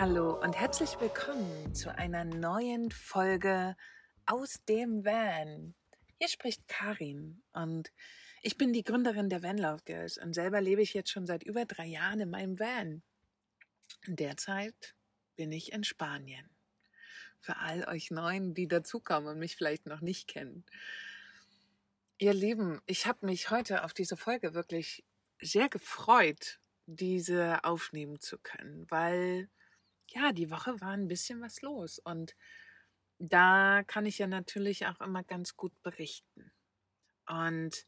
[0.00, 3.76] Hallo und herzlich willkommen zu einer neuen Folge
[4.24, 5.74] aus dem Van.
[6.16, 7.92] Hier spricht Karin und
[8.40, 11.42] ich bin die Gründerin der Van Love Girls und selber lebe ich jetzt schon seit
[11.42, 13.02] über drei Jahren in meinem Van.
[14.06, 14.94] Derzeit
[15.36, 16.48] bin ich in Spanien.
[17.38, 20.64] Für all euch Neuen, die dazukommen und mich vielleicht noch nicht kennen.
[22.16, 25.04] Ihr Lieben, ich habe mich heute auf diese Folge wirklich
[25.42, 29.50] sehr gefreut, diese aufnehmen zu können, weil
[30.12, 32.34] ja, die Woche war ein bisschen was los und
[33.18, 36.52] da kann ich ja natürlich auch immer ganz gut berichten.
[37.26, 37.86] Und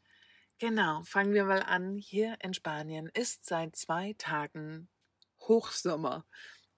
[0.58, 1.96] genau, fangen wir mal an.
[1.96, 4.88] Hier in Spanien ist seit zwei Tagen
[5.40, 6.26] Hochsommer.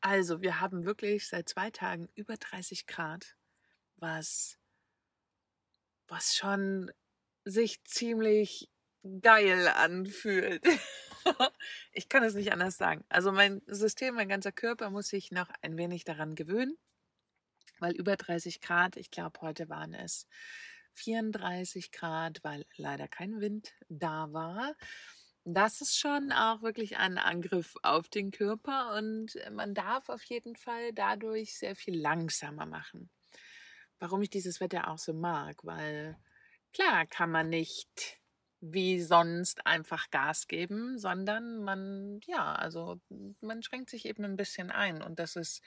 [0.00, 3.36] Also wir haben wirklich seit zwei Tagen über 30 Grad,
[3.96, 4.58] was,
[6.06, 6.92] was schon
[7.44, 8.70] sich ziemlich
[9.20, 10.64] geil anfühlt.
[11.92, 13.04] ich kann es nicht anders sagen.
[13.08, 16.76] Also mein System, mein ganzer Körper muss sich noch ein wenig daran gewöhnen,
[17.78, 20.26] weil über 30 Grad, ich glaube, heute waren es
[20.94, 24.74] 34 Grad, weil leider kein Wind da war.
[25.44, 30.56] Das ist schon auch wirklich ein Angriff auf den Körper und man darf auf jeden
[30.56, 33.10] Fall dadurch sehr viel langsamer machen.
[33.98, 36.16] Warum ich dieses Wetter auch so mag, weil
[36.72, 38.18] klar kann man nicht
[38.72, 43.00] wie sonst einfach Gas geben, sondern man, ja, also
[43.40, 45.62] man schränkt sich eben ein bisschen ein und das ist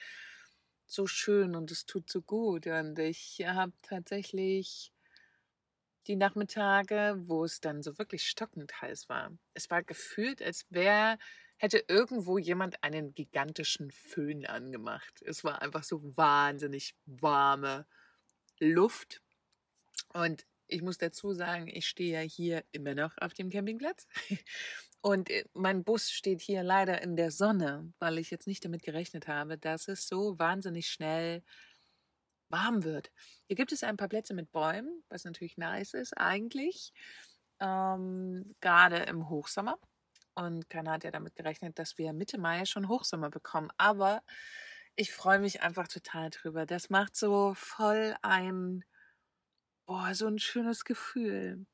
[0.87, 2.65] so schön und es tut so gut.
[2.65, 4.91] Und ich habe tatsächlich
[6.07, 9.31] die Nachmittage, wo es dann so wirklich stockend heiß war.
[9.53, 11.19] Es war gefühlt, als wäre,
[11.57, 15.21] hätte irgendwo jemand einen gigantischen Föhn angemacht.
[15.23, 17.85] Es war einfach so wahnsinnig warme
[18.59, 19.21] Luft.
[20.13, 24.07] Und ich muss dazu sagen, ich stehe ja hier immer noch auf dem Campingplatz.
[25.01, 28.83] Und äh, mein Bus steht hier leider in der Sonne, weil ich jetzt nicht damit
[28.83, 31.43] gerechnet habe, dass es so wahnsinnig schnell
[32.49, 33.11] warm wird.
[33.47, 36.93] Hier gibt es ein paar Plätze mit Bäumen, was natürlich nice ist eigentlich,
[37.59, 39.77] ähm, gerade im Hochsommer.
[40.35, 43.69] Und keiner hat ja damit gerechnet, dass wir Mitte Mai schon Hochsommer bekommen.
[43.77, 44.21] Aber
[44.95, 46.65] ich freue mich einfach total drüber.
[46.65, 48.83] Das macht so voll ein
[49.87, 51.65] Boah, so ein schönes Gefühl.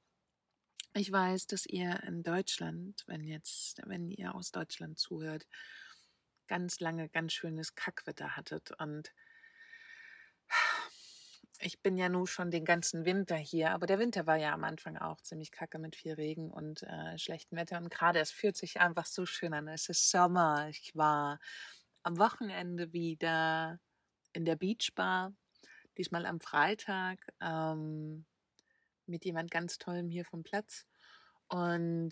[0.93, 5.47] Ich weiß, dass ihr in Deutschland, wenn jetzt, wenn ihr aus Deutschland zuhört,
[6.47, 9.11] ganz lange ganz schönes Kackwetter hattet und
[11.59, 14.63] ich bin ja nun schon den ganzen Winter hier, aber der Winter war ja am
[14.63, 17.79] Anfang auch ziemlich kacke mit viel Regen und äh, schlechtem Wetter.
[17.79, 19.67] Und gerade es fühlt sich einfach so schön an.
[19.67, 20.67] Es ist Sommer.
[20.69, 21.39] Ich war
[22.03, 23.79] am Wochenende wieder
[24.33, 25.33] in der Beachbar
[25.97, 28.25] diesmal am Freitag ähm,
[29.05, 30.85] mit jemand ganz Tollem hier vom Platz.
[31.47, 32.11] Und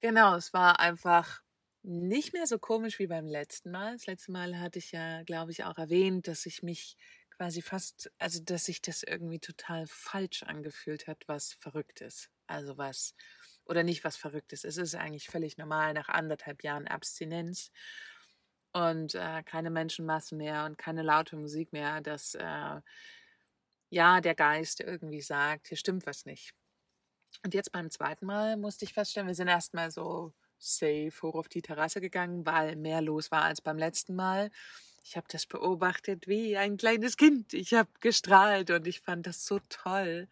[0.00, 1.42] genau, es war einfach
[1.82, 3.92] nicht mehr so komisch wie beim letzten Mal.
[3.92, 6.96] Das letzte Mal hatte ich ja, glaube ich, auch erwähnt, dass ich mich
[7.36, 12.30] quasi fast, also dass sich das irgendwie total falsch angefühlt hat, was verrückt ist.
[12.46, 13.14] Also was,
[13.64, 14.64] oder nicht was verrückt ist.
[14.64, 17.70] Es ist eigentlich völlig normal nach anderthalb Jahren Abstinenz
[18.74, 22.80] und äh, keine Menschenmassen mehr und keine laute Musik mehr, dass äh,
[23.90, 26.52] ja der Geist irgendwie sagt, hier stimmt was nicht.
[27.44, 31.48] Und jetzt beim zweiten Mal musste ich feststellen, wir sind erstmal so safe hoch auf
[31.48, 34.50] die Terrasse gegangen, weil mehr los war als beim letzten Mal.
[35.04, 37.54] Ich habe das beobachtet wie ein kleines Kind.
[37.54, 40.28] Ich habe gestrahlt und ich fand das so toll,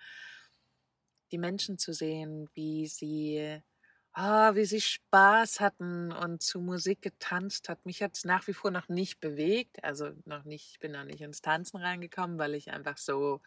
[1.30, 3.62] die Menschen zu sehen, wie sie
[4.12, 7.84] ah, wie sie Spaß hatten und zu Musik getanzt hat.
[7.86, 9.82] Mich hat es nach wie vor noch nicht bewegt.
[9.84, 13.40] Also noch nicht, ich bin noch nicht ins Tanzen reingekommen, weil ich einfach so,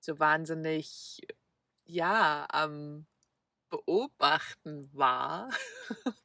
[0.00, 1.20] so wahnsinnig,
[1.84, 3.06] ja, am
[3.70, 5.50] Beobachten war.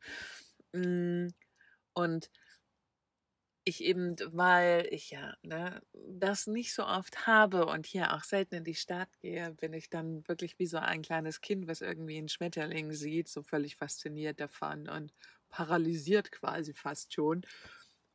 [0.73, 1.29] Mm,
[1.93, 2.29] und
[3.67, 8.55] ich eben, weil ich ja ne, das nicht so oft habe und hier auch selten
[8.55, 12.17] in die Stadt gehe, bin ich dann wirklich wie so ein kleines Kind, was irgendwie
[12.17, 15.13] einen Schmetterling sieht, so völlig fasziniert davon und
[15.49, 17.41] paralysiert quasi fast schon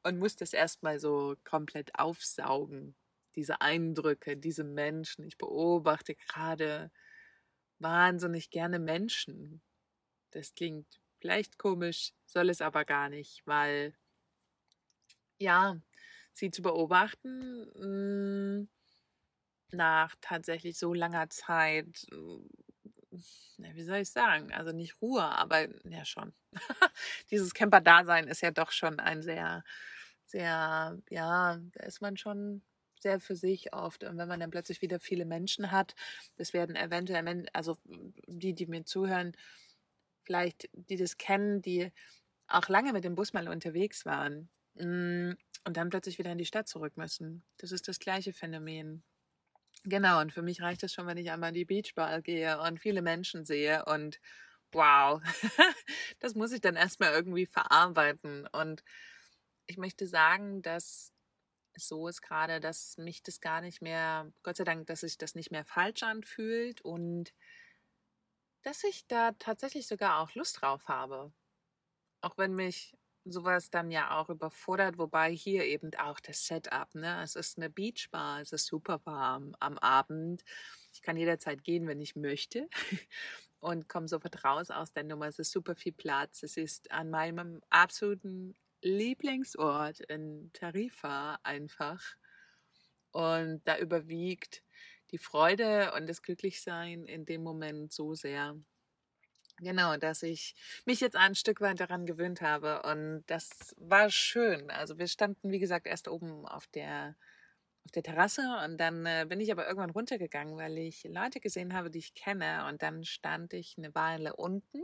[0.02, 2.96] und muss das erstmal so komplett aufsaugen,
[3.36, 5.24] diese Eindrücke, diese Menschen.
[5.26, 6.90] Ich beobachte gerade
[7.78, 9.62] wahnsinnig gerne Menschen.
[10.32, 13.94] Das klingt vielleicht komisch, soll es aber gar nicht, weil
[15.42, 15.76] ja,
[16.32, 18.68] sie zu beobachten, hm,
[19.72, 22.06] nach tatsächlich so langer Zeit,
[23.58, 26.32] wie soll ich sagen, also nicht Ruhe, aber ja schon.
[27.30, 29.64] Dieses Camper-Dasein ist ja doch schon ein sehr,
[30.24, 32.62] sehr, ja, da ist man schon
[33.00, 34.04] sehr für sich oft.
[34.04, 35.94] Und wenn man dann plötzlich wieder viele Menschen hat,
[36.36, 37.76] das werden eventuell, also
[38.26, 39.36] die, die mir zuhören,
[40.22, 41.92] vielleicht die das kennen, die
[42.48, 46.68] auch lange mit dem Bus mal unterwegs waren, und dann plötzlich wieder in die Stadt
[46.68, 47.44] zurück müssen.
[47.58, 49.04] Das ist das gleiche Phänomen.
[49.84, 52.78] Genau, und für mich reicht es schon, wenn ich einmal in die Beachbar gehe und
[52.80, 54.20] viele Menschen sehe und
[54.70, 55.20] wow,
[56.20, 58.46] das muss ich dann erstmal irgendwie verarbeiten.
[58.52, 58.84] Und
[59.66, 61.12] ich möchte sagen, dass
[61.74, 65.18] es so ist gerade, dass mich das gar nicht mehr, Gott sei Dank, dass sich
[65.18, 67.32] das nicht mehr falsch anfühlt und
[68.62, 71.32] dass ich da tatsächlich sogar auch Lust drauf habe.
[72.20, 77.22] Auch wenn mich sowas dann ja auch überfordert, wobei hier eben auch das Setup, ne?
[77.22, 80.42] Es ist eine Beachbar, es ist super warm am Abend.
[80.92, 82.68] Ich kann jederzeit gehen, wenn ich möchte
[83.60, 85.26] und komme sofort raus aus der Nummer.
[85.28, 86.42] Es ist super viel Platz.
[86.42, 92.02] Es ist an meinem absoluten Lieblingsort in Tarifa einfach.
[93.12, 94.62] Und da überwiegt
[95.12, 98.56] die Freude und das Glücklichsein in dem Moment so sehr.
[99.60, 100.54] Genau, dass ich
[100.86, 102.82] mich jetzt ein Stück weit daran gewöhnt habe.
[102.82, 104.70] Und das war schön.
[104.70, 107.16] Also wir standen, wie gesagt, erst oben auf der,
[107.84, 111.74] auf der Terrasse und dann äh, bin ich aber irgendwann runtergegangen, weil ich Leute gesehen
[111.74, 112.66] habe, die ich kenne.
[112.68, 114.82] Und dann stand ich eine Weile unten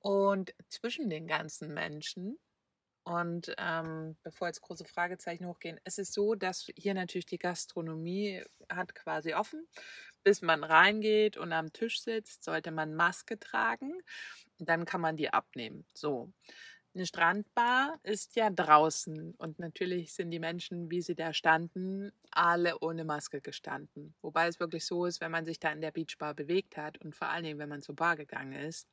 [0.00, 2.38] und zwischen den ganzen Menschen
[3.04, 8.42] und ähm, bevor jetzt große Fragezeichen hochgehen, es ist so, dass hier natürlich die Gastronomie
[8.70, 9.66] hat quasi offen.
[10.24, 13.92] Bis man reingeht und am Tisch sitzt, sollte man Maske tragen.
[14.58, 15.84] Dann kann man die abnehmen.
[15.94, 16.32] So.
[16.94, 22.78] Eine Strandbar ist ja draußen und natürlich sind die Menschen, wie sie da standen, alle
[22.80, 24.14] ohne Maske gestanden.
[24.20, 27.16] Wobei es wirklich so ist, wenn man sich da in der Beachbar bewegt hat und
[27.16, 28.88] vor allen Dingen, wenn man zur Bar gegangen ist,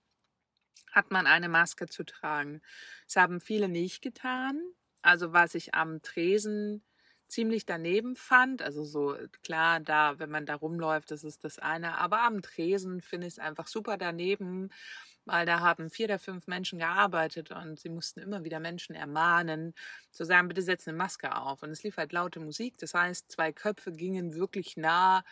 [0.92, 2.62] hat man eine Maske zu tragen.
[3.06, 4.62] Das haben viele nicht getan.
[5.01, 6.83] Also was ich am Tresen
[7.27, 11.98] ziemlich daneben fand, also so klar, da, wenn man da rumläuft, das ist das eine,
[12.00, 14.69] aber am Tresen finde ich es einfach super daneben,
[15.25, 19.75] weil da haben vier oder fünf Menschen gearbeitet und sie mussten immer wieder Menschen ermahnen,
[20.12, 21.62] zu sagen, bitte setz eine Maske auf.
[21.63, 25.24] Und es lief halt laute Musik, das heißt, zwei Köpfe gingen wirklich nah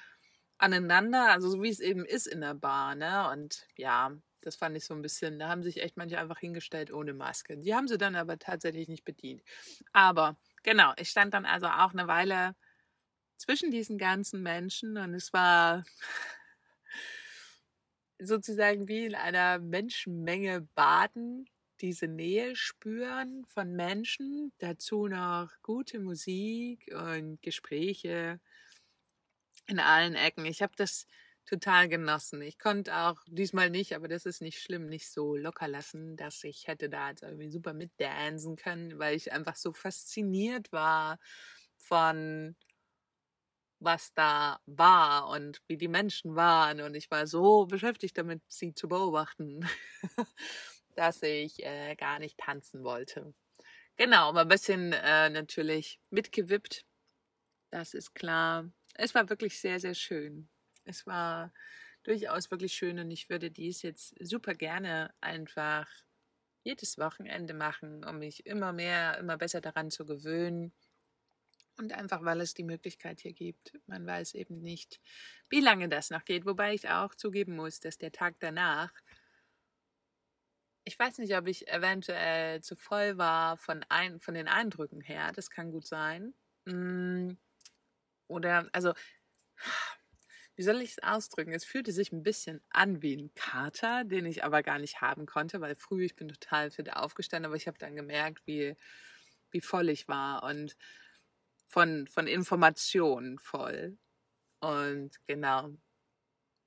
[0.60, 3.30] aneinander, also so wie es eben ist in der Bar, ne?
[3.32, 4.12] Und ja,
[4.42, 7.58] das fand ich so ein bisschen, da haben sich echt manche einfach hingestellt ohne Maske.
[7.58, 9.42] Die haben sie dann aber tatsächlich nicht bedient.
[9.94, 12.56] Aber genau, ich stand dann also auch eine Weile
[13.38, 15.84] zwischen diesen ganzen Menschen und es war
[18.20, 21.48] sozusagen wie in einer Menschenmenge baden,
[21.82, 28.40] diese Nähe spüren von Menschen, dazu noch gute Musik und Gespräche
[29.68, 30.46] in allen Ecken.
[30.46, 31.06] Ich habe das
[31.48, 32.42] total genossen.
[32.42, 36.44] Ich konnte auch diesmal nicht, aber das ist nicht schlimm, nicht so locker lassen, dass
[36.44, 41.20] ich hätte da jetzt irgendwie super mitdansen können, weil ich einfach so fasziniert war
[41.78, 42.56] von
[43.80, 46.82] was da war und wie die Menschen waren.
[46.82, 49.68] Und ich war so beschäftigt damit, sie zu beobachten,
[50.96, 53.34] dass ich äh, gar nicht tanzen wollte.
[53.98, 56.86] Genau, aber ein bisschen äh, natürlich mitgewippt.
[57.72, 58.72] Das ist klar.
[58.96, 60.50] Es war wirklich sehr, sehr schön.
[60.88, 61.54] Es war
[62.04, 65.88] durchaus wirklich schön und ich würde dies jetzt super gerne einfach
[66.64, 70.74] jedes Wochenende machen, um mich immer mehr, immer besser daran zu gewöhnen.
[71.78, 73.78] Und einfach, weil es die Möglichkeit hier gibt.
[73.86, 75.00] Man weiß eben nicht,
[75.50, 76.46] wie lange das noch geht.
[76.46, 78.92] Wobei ich auch zugeben muss, dass der Tag danach,
[80.86, 85.32] ich weiß nicht, ob ich eventuell zu voll war von, ein, von den Eindrücken her.
[85.34, 86.34] Das kann gut sein.
[86.66, 87.34] Mm,
[88.28, 88.94] oder, also,
[90.58, 91.54] wie soll ich es ausdrücken?
[91.54, 95.28] Es fühlte sich ein bisschen an wie ein Kater, den ich aber gar nicht haben
[95.28, 98.76] konnte, weil früh, ich bin total fit aufgestanden, aber ich habe dann gemerkt, wie,
[99.52, 100.76] wie voll ich war und
[101.68, 103.98] von, von Informationen voll.
[104.60, 105.76] Und genau,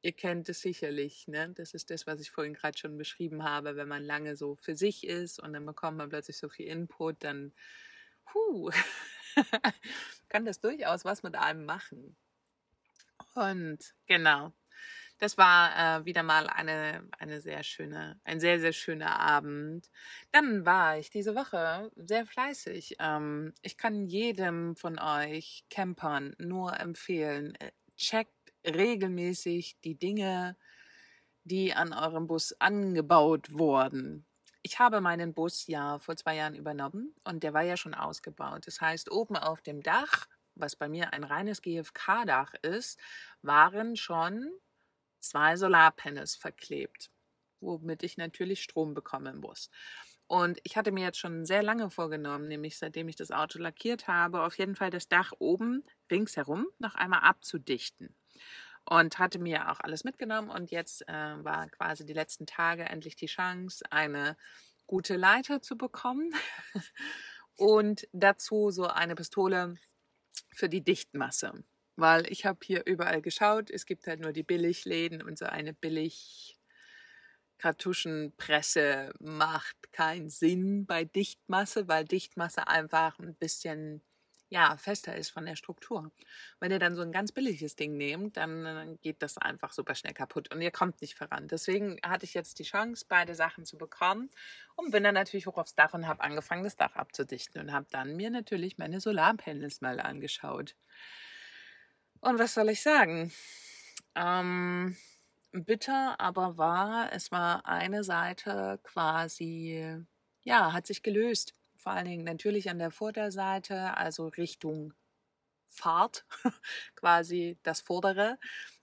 [0.02, 1.50] ihr kennt es sicherlich, ne?
[1.54, 4.76] Das ist das, was ich vorhin gerade schon beschrieben habe, wenn man lange so für
[4.76, 7.52] sich ist und dann bekommt man plötzlich so viel Input, dann
[8.34, 8.70] huh,
[10.28, 12.16] kann das durchaus was mit einem machen.
[13.40, 14.52] Und genau,
[15.18, 19.90] das war äh, wieder mal eine, eine sehr schöne, ein sehr, sehr schöner Abend.
[20.32, 22.96] Dann war ich diese Woche sehr fleißig.
[23.00, 28.32] Ähm, ich kann jedem von euch Campern nur empfehlen, äh, checkt
[28.66, 30.56] regelmäßig die Dinge,
[31.44, 34.26] die an eurem Bus angebaut wurden.
[34.62, 38.66] Ich habe meinen Bus ja vor zwei Jahren übernommen und der war ja schon ausgebaut.
[38.66, 40.26] Das heißt, oben auf dem Dach
[40.60, 42.98] was bei mir ein reines GFK-Dach ist,
[43.42, 44.50] waren schon
[45.20, 47.10] zwei Solarpanels verklebt,
[47.60, 49.70] womit ich natürlich Strom bekommen muss.
[50.30, 54.06] Und ich hatte mir jetzt schon sehr lange vorgenommen, nämlich seitdem ich das Auto lackiert
[54.06, 58.14] habe, auf jeden Fall das Dach oben ringsherum noch einmal abzudichten.
[58.84, 63.16] Und hatte mir auch alles mitgenommen und jetzt äh, war quasi die letzten Tage endlich
[63.16, 64.36] die Chance, eine
[64.86, 66.32] gute Leiter zu bekommen.
[67.56, 69.74] und dazu so eine Pistole
[70.54, 71.64] für die Dichtmasse.
[71.96, 75.74] Weil ich habe hier überall geschaut, es gibt halt nur die Billigläden und so eine
[75.74, 76.56] billig
[77.58, 84.02] Kartuschenpresse macht keinen Sinn bei Dichtmasse, weil Dichtmasse einfach ein bisschen
[84.50, 86.10] ja, fester ist von der Struktur.
[86.58, 89.94] Wenn ihr dann so ein ganz billiges Ding nehmt, dann, dann geht das einfach super
[89.94, 91.46] schnell kaputt und ihr kommt nicht voran.
[91.46, 94.28] Deswegen hatte ich jetzt die Chance, beide Sachen zu bekommen
[94.74, 97.86] und bin dann natürlich hoch aufs Dach und habe angefangen, das Dach abzudichten und habe
[97.90, 100.74] dann mir natürlich meine Solarpanels mal angeschaut.
[102.20, 103.32] Und was soll ich sagen?
[104.16, 104.96] Ähm,
[105.52, 107.10] bitter, aber wahr.
[107.12, 110.04] Es war eine Seite quasi,
[110.42, 114.92] ja, hat sich gelöst vor allen Dingen natürlich an der Vorderseite, also Richtung
[115.68, 116.26] Fahrt,
[116.96, 118.38] quasi das Vordere,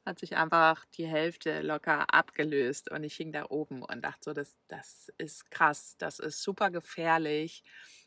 [0.05, 4.33] hat sich einfach die Hälfte locker abgelöst und ich hing da oben und dachte so,
[4.33, 7.63] das, das ist krass, das ist super gefährlich,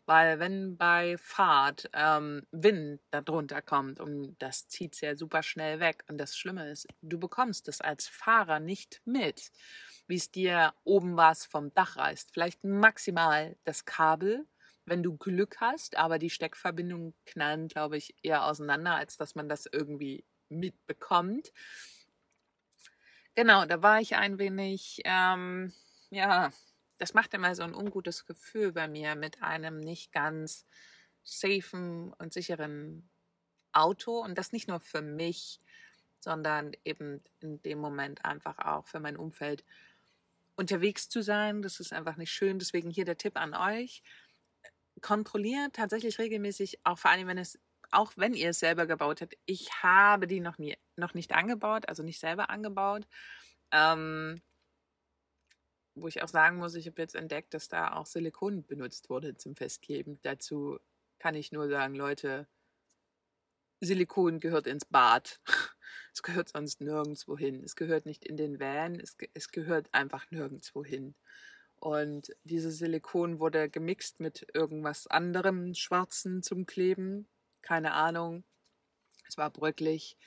[0.06, 6.04] weil wenn bei Fahrt ähm, Wind darunter kommt und das zieht ja super schnell weg
[6.08, 9.52] und das Schlimme ist, du bekommst es als Fahrer nicht mit,
[10.06, 12.32] wie es dir oben was vom Dach reißt.
[12.32, 14.46] Vielleicht maximal das Kabel,
[14.90, 19.48] wenn du Glück hast, aber die Steckverbindungen knallen, glaube ich, eher auseinander, als dass man
[19.48, 21.52] das irgendwie mitbekommt.
[23.36, 25.72] Genau, da war ich ein wenig, ähm,
[26.10, 26.50] ja,
[26.98, 30.66] das macht immer so ein ungutes Gefühl bei mir mit einem nicht ganz
[31.22, 33.08] safen und sicheren
[33.70, 35.60] Auto und das nicht nur für mich,
[36.18, 39.64] sondern eben in dem Moment einfach auch für mein Umfeld
[40.56, 41.62] unterwegs zu sein.
[41.62, 42.58] Das ist einfach nicht schön.
[42.58, 44.02] Deswegen hier der Tipp an euch
[45.02, 47.58] kontrolliert tatsächlich regelmäßig, auch vor allem, wenn es,
[47.90, 49.36] auch wenn ihr es selber gebaut habt.
[49.46, 53.06] Ich habe die noch nie, noch nicht angebaut, also nicht selber angebaut.
[53.72, 54.42] Ähm,
[55.94, 59.36] wo ich auch sagen muss, ich habe jetzt entdeckt, dass da auch Silikon benutzt wurde
[59.36, 60.18] zum Festkleben.
[60.22, 60.78] Dazu
[61.18, 62.48] kann ich nur sagen, Leute,
[63.80, 65.40] Silikon gehört ins Bad.
[66.12, 67.62] Es gehört sonst nirgendwo hin.
[67.64, 68.98] Es gehört nicht in den Van.
[68.98, 71.14] Es, es gehört einfach nirgendwo hin.
[71.80, 77.26] Und dieses Silikon wurde gemixt mit irgendwas anderem Schwarzen zum Kleben.
[77.62, 78.44] Keine Ahnung.
[79.26, 80.18] Es war bröcklich.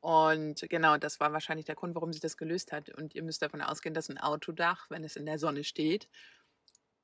[0.00, 2.88] Und genau, das war wahrscheinlich der Grund, warum sich das gelöst hat.
[2.90, 6.08] Und ihr müsst davon ausgehen, dass ein Autodach, wenn es in der Sonne steht,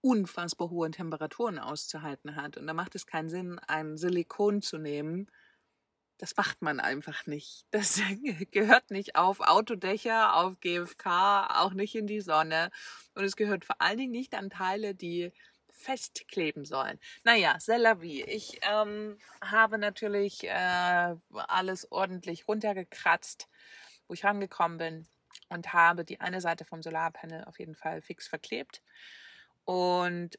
[0.00, 2.56] unfassbar hohe Temperaturen auszuhalten hat.
[2.56, 5.28] Und da macht es keinen Sinn, ein Silikon zu nehmen,
[6.18, 7.64] das macht man einfach nicht.
[7.70, 8.00] Das
[8.50, 12.70] gehört nicht auf Autodächer, auf GFK, auch nicht in die Sonne.
[13.14, 15.32] Und es gehört vor allen Dingen nicht an Teile, die
[15.70, 16.98] festkleben sollen.
[17.22, 18.22] Naja, c'est la vie.
[18.25, 23.48] Ich ähm, habe natürlich äh, alles ordentlich runtergekratzt,
[24.08, 25.06] wo ich rangekommen bin
[25.48, 28.82] und habe die eine Seite vom Solarpanel auf jeden Fall fix verklebt.
[29.64, 30.38] Und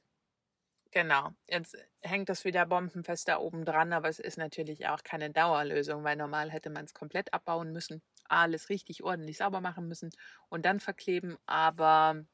[0.91, 5.29] Genau, jetzt hängt das wieder bombenfest da oben dran, aber es ist natürlich auch keine
[5.29, 10.09] Dauerlösung, weil normal hätte man es komplett abbauen müssen, alles richtig ordentlich sauber machen müssen
[10.49, 11.37] und dann verkleben.
[11.45, 12.25] Aber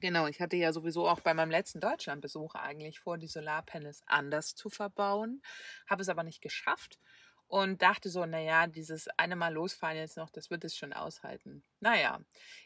[0.00, 4.54] genau, ich hatte ja sowieso auch bei meinem letzten Deutschlandbesuch eigentlich vor, die Solarpanels anders
[4.56, 5.42] zu verbauen,
[5.88, 6.98] habe es aber nicht geschafft
[7.48, 11.64] und dachte so, naja, dieses eine Mal losfahren jetzt noch, das wird es schon aushalten.
[11.80, 12.20] Naja,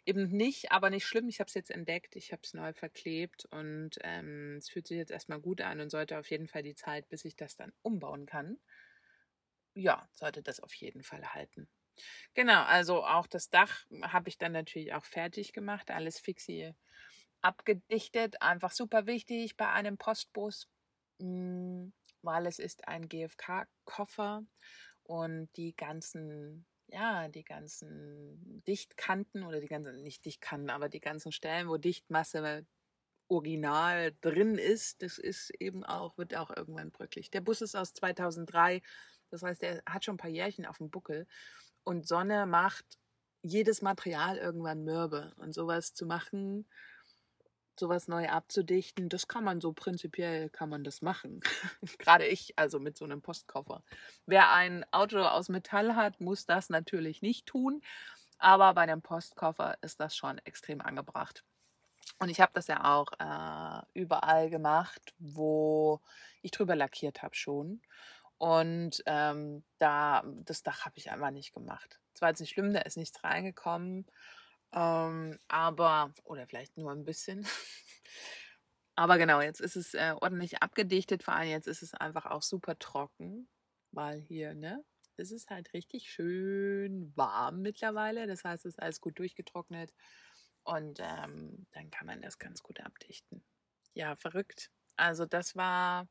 [0.05, 1.29] eben nicht, aber nicht schlimm.
[1.29, 4.97] Ich habe es jetzt entdeckt, ich habe es neu verklebt und ähm, es fühlt sich
[4.99, 7.73] jetzt erstmal gut an und sollte auf jeden Fall die Zeit, bis ich das dann
[7.83, 8.59] umbauen kann.
[9.75, 11.69] Ja, sollte das auf jeden Fall halten.
[12.35, 16.75] Genau, also auch das Dach habe ich dann natürlich auch fertig gemacht, alles fix hier
[17.41, 20.69] abgedichtet, einfach super wichtig bei einem Postbus.
[21.21, 21.93] Hm
[22.23, 24.45] weil es ist ein GFK-Koffer
[25.05, 31.33] und die ganzen, ja, die ganzen Dichtkanten oder die ganzen, nicht Dichtkanten, aber die ganzen
[31.33, 32.67] Stellen, wo Dichtmasse
[33.29, 37.31] original drin ist, das ist eben auch, wird auch irgendwann bröcklich.
[37.31, 38.83] Der Bus ist aus 2003,
[39.31, 41.27] das heißt, er hat schon ein paar Jährchen auf dem Buckel
[41.85, 42.85] und Sonne macht
[43.43, 46.69] jedes Material irgendwann mürbe und sowas zu machen,
[47.79, 51.41] sowas neu abzudichten, das kann man so prinzipiell kann man das machen.
[51.99, 53.83] Gerade ich, also mit so einem Postkoffer.
[54.27, 57.83] Wer ein Auto aus Metall hat, muss das natürlich nicht tun,
[58.39, 61.45] aber bei einem Postkoffer ist das schon extrem angebracht.
[62.19, 66.01] Und ich habe das ja auch äh, überall gemacht, wo
[66.43, 67.81] ich drüber lackiert habe schon.
[68.39, 72.01] Und ähm, da das Dach habe ich einfach nicht gemacht.
[72.15, 74.07] Es war jetzt nicht schlimm, da ist nichts reingekommen.
[74.73, 77.47] Ähm, aber, oder vielleicht nur ein bisschen.
[78.97, 81.23] aber genau, jetzt ist es äh, ordentlich abgedichtet.
[81.23, 83.49] Vor allem jetzt ist es einfach auch super trocken,
[83.91, 84.85] weil hier, ne,
[85.17, 88.27] ist es halt richtig schön warm mittlerweile.
[88.27, 89.93] Das heißt, es ist alles gut durchgetrocknet.
[90.65, 93.45] Und ähm, dann kann man das ganz gut abdichten.
[93.95, 94.71] Ja, verrückt.
[94.97, 96.09] Also das war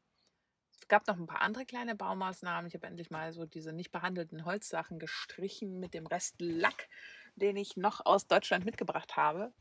[0.88, 2.68] gab noch ein paar andere kleine Baumaßnahmen.
[2.68, 6.90] Ich habe endlich mal so diese nicht behandelten Holzsachen gestrichen mit dem Rest Lack,
[7.36, 9.54] den ich noch aus Deutschland mitgebracht habe,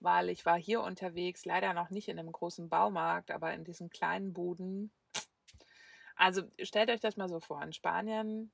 [0.00, 3.90] weil ich war hier unterwegs, leider noch nicht in einem großen Baumarkt, aber in diesen
[3.90, 4.92] kleinen Buden.
[6.16, 8.52] Also stellt euch das mal so vor, in Spanien,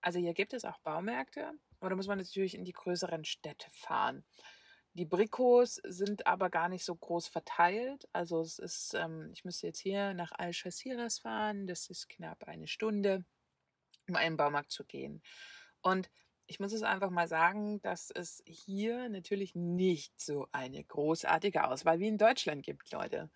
[0.00, 3.68] also hier gibt es auch Baumärkte, aber da muss man natürlich in die größeren Städte
[3.70, 4.24] fahren.
[4.94, 8.08] Die Brikos sind aber gar nicht so groß verteilt.
[8.12, 11.66] Also es ist, ähm, ich müsste jetzt hier nach Algeciras fahren.
[11.66, 13.24] Das ist knapp eine Stunde,
[14.08, 15.22] um einen Baumarkt zu gehen.
[15.82, 16.10] Und
[16.48, 22.00] ich muss es einfach mal sagen, dass es hier natürlich nicht so eine großartige Auswahl
[22.00, 23.30] wie in Deutschland gibt, Leute.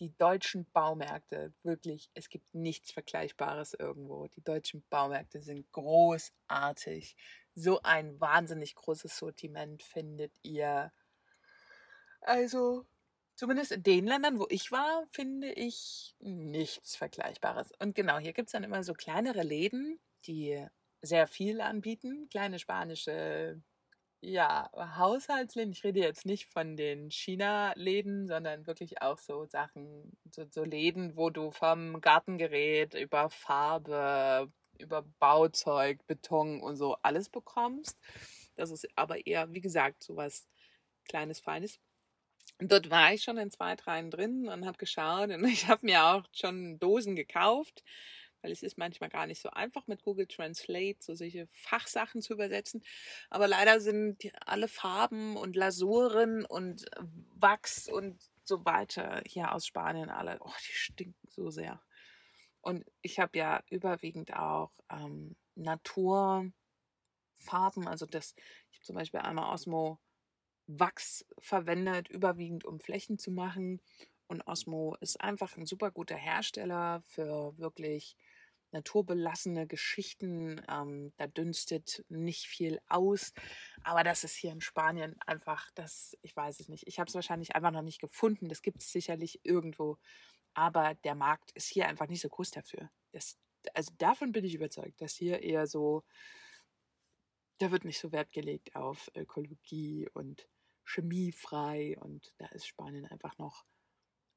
[0.00, 4.26] Die deutschen Baumärkte, wirklich, es gibt nichts Vergleichbares irgendwo.
[4.26, 7.16] Die deutschen Baumärkte sind großartig
[7.54, 10.92] so ein wahnsinnig großes Sortiment findet ihr.
[12.20, 12.86] Also,
[13.34, 17.70] zumindest in den Ländern, wo ich war, finde ich nichts Vergleichbares.
[17.78, 20.66] Und genau, hier gibt es dann immer so kleinere Läden, die
[21.02, 22.28] sehr viel anbieten.
[22.30, 23.62] Kleine spanische,
[24.20, 25.72] ja, Haushaltsläden.
[25.72, 31.16] Ich rede jetzt nicht von den China-Läden, sondern wirklich auch so Sachen, so, so Läden,
[31.16, 37.98] wo du vom Gartengerät über Farbe, über Bauzeug, Beton und so alles bekommst.
[38.56, 40.48] Das ist aber eher, wie gesagt, so was
[41.08, 41.78] Kleines, Feines.
[42.58, 45.86] Und dort war ich schon in zwei, dreien drin und habe geschaut und ich habe
[45.86, 47.82] mir auch schon Dosen gekauft,
[48.46, 52.34] weil es ist manchmal gar nicht so einfach mit Google Translate so solche Fachsachen zu
[52.34, 52.80] übersetzen.
[53.28, 56.86] Aber leider sind alle Farben und Lasuren und
[57.34, 61.82] Wachs und so weiter hier aus Spanien alle, oh, die stinken so sehr.
[62.60, 66.52] Und ich habe ja überwiegend auch ähm, Naturfarben,
[67.88, 68.36] also das,
[68.70, 69.98] ich habe zum Beispiel einmal Osmo
[70.68, 73.80] Wachs verwendet, überwiegend um Flächen zu machen.
[74.28, 78.16] Und Osmo ist einfach ein super guter Hersteller für wirklich
[78.72, 80.60] naturbelassene Geschichten.
[80.68, 83.32] Ähm, da dünstet nicht viel aus.
[83.82, 86.86] Aber das ist hier in Spanien einfach, das, ich weiß es nicht.
[86.86, 88.48] Ich habe es wahrscheinlich einfach noch nicht gefunden.
[88.48, 89.98] Das gibt es sicherlich irgendwo
[90.56, 92.90] aber der Markt ist hier einfach nicht so groß dafür.
[93.12, 93.38] Das,
[93.74, 96.02] also davon bin ich überzeugt, dass hier eher so,
[97.58, 100.48] da wird nicht so Wert gelegt auf Ökologie und
[100.86, 103.66] chemiefrei und da ist Spanien einfach noch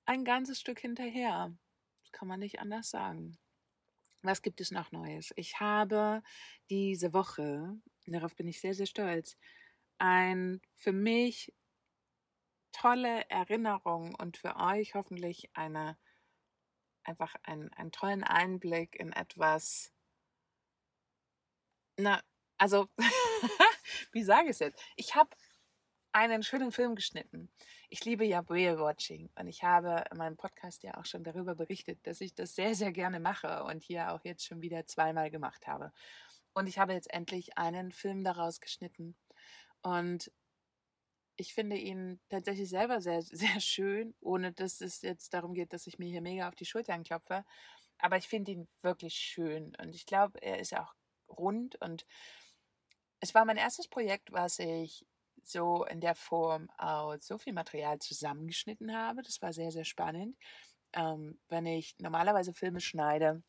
[0.06, 1.56] ein ganzes Stück hinterher.
[2.02, 3.38] Das kann man nicht anders sagen.
[4.22, 5.32] Was gibt es noch Neues?
[5.36, 6.22] Ich habe
[6.70, 9.38] diese Woche, darauf bin ich sehr, sehr stolz,
[9.98, 11.54] ein für mich
[12.72, 15.98] tolle Erinnerung und für euch hoffentlich eine
[17.04, 19.92] einfach einen, einen tollen Einblick in etwas.
[21.98, 22.22] Na,
[22.58, 22.88] also,
[24.12, 24.84] wie sage ich es jetzt?
[24.96, 25.36] Ich habe
[26.12, 27.52] einen schönen Film geschnitten.
[27.92, 32.06] Ich liebe ja Whale-Watching und ich habe in meinem Podcast ja auch schon darüber berichtet,
[32.06, 35.66] dass ich das sehr, sehr gerne mache und hier auch jetzt schon wieder zweimal gemacht
[35.66, 35.92] habe.
[36.54, 39.16] Und ich habe jetzt endlich einen Film daraus geschnitten.
[39.82, 40.32] Und
[41.36, 45.88] ich finde ihn tatsächlich selber sehr, sehr schön, ohne dass es jetzt darum geht, dass
[45.88, 47.44] ich mir hier mega auf die Schultern klopfe.
[47.98, 50.94] Aber ich finde ihn wirklich schön und ich glaube, er ist auch
[51.28, 52.06] rund und
[53.20, 55.06] es war mein erstes Projekt, was ich
[55.48, 59.22] so in der Form aus so viel Material zusammengeschnitten habe.
[59.22, 60.38] Das war sehr, sehr spannend.
[60.94, 63.44] Ähm, wenn ich normalerweise Filme schneide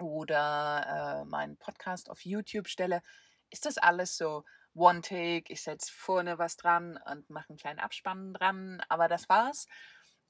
[0.00, 3.02] oder äh, meinen Podcast auf YouTube stelle,
[3.50, 8.32] ist das alles so One-Take, ich setze vorne was dran und mache einen kleinen Abspann
[8.32, 9.66] dran, aber das war's.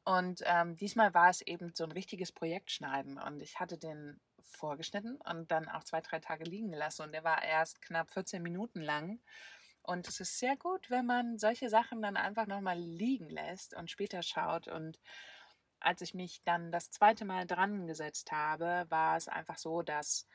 [0.05, 5.17] Und ähm, diesmal war es eben so ein richtiges Projektschneiden und ich hatte den vorgeschnitten
[5.17, 8.81] und dann auch zwei, drei Tage liegen gelassen und der war erst knapp 14 Minuten
[8.81, 9.21] lang.
[9.83, 13.91] Und es ist sehr gut, wenn man solche Sachen dann einfach nochmal liegen lässt und
[13.91, 14.69] später schaut.
[14.69, 15.01] Und
[15.81, 20.27] als ich mich dann das zweite Mal dran gesetzt habe, war es einfach so, dass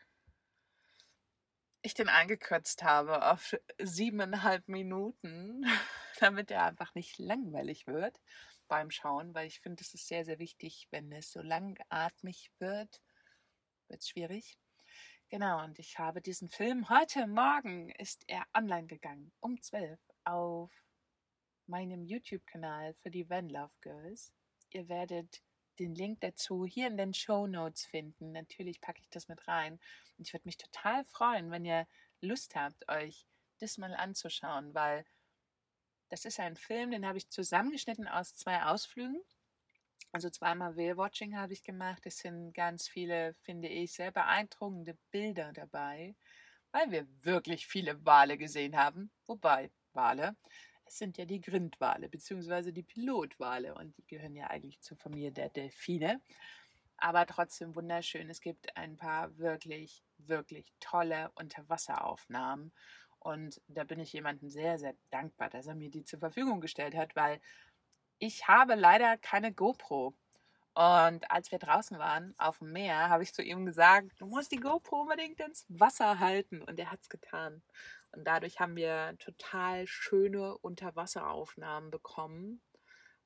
[1.81, 5.63] ich den eingekürzt habe auf siebeneinhalb Minuten,
[6.19, 8.19] damit er einfach nicht langweilig wird
[8.67, 13.01] beim Schauen, weil ich finde, es ist sehr, sehr wichtig, wenn es so langatmig wird,
[13.88, 14.57] wird es schwierig.
[15.30, 20.72] Genau, und ich habe diesen Film, heute Morgen ist er online gegangen, um 12 auf
[21.66, 24.32] meinem YouTube-Kanal für die Van Love Girls.
[24.72, 25.44] Ihr werdet
[25.80, 28.32] den Link dazu hier in den Show Notes finden.
[28.32, 29.82] Natürlich packe ich das mit rein.
[30.18, 31.88] Und ich würde mich total freuen, wenn ihr
[32.22, 33.28] Lust habt, euch
[33.60, 35.06] das mal anzuschauen, weil
[36.08, 39.22] das ist ein Film, den habe ich zusammengeschnitten aus zwei Ausflügen.
[40.12, 42.06] Also zweimal Whale-Watching habe ich gemacht.
[42.06, 46.15] Es sind ganz viele, finde ich, sehr beeindruckende Bilder dabei,
[46.72, 49.12] weil wir wirklich viele Wale gesehen haben.
[49.28, 50.36] Wobei Wale
[50.88, 52.72] es sind ja die Grindwale bzw.
[52.72, 56.22] die Pilotwale und die gehören ja eigentlich zur Familie der Delfine.
[56.98, 58.30] aber trotzdem wunderschön.
[58.30, 62.74] Es gibt ein paar wirklich, wirklich tolle Unterwasseraufnahmen.
[63.20, 66.96] Und da bin ich jemandem sehr, sehr dankbar, dass er mir die zur Verfügung gestellt
[66.96, 67.41] hat, weil
[68.19, 70.13] ich habe leider keine GoPro.
[70.73, 74.51] Und als wir draußen waren auf dem Meer, habe ich zu ihm gesagt, du musst
[74.51, 76.62] die GoPro unbedingt ins Wasser halten.
[76.62, 77.63] Und er hat es getan.
[78.12, 82.62] Und dadurch haben wir total schöne Unterwasseraufnahmen bekommen,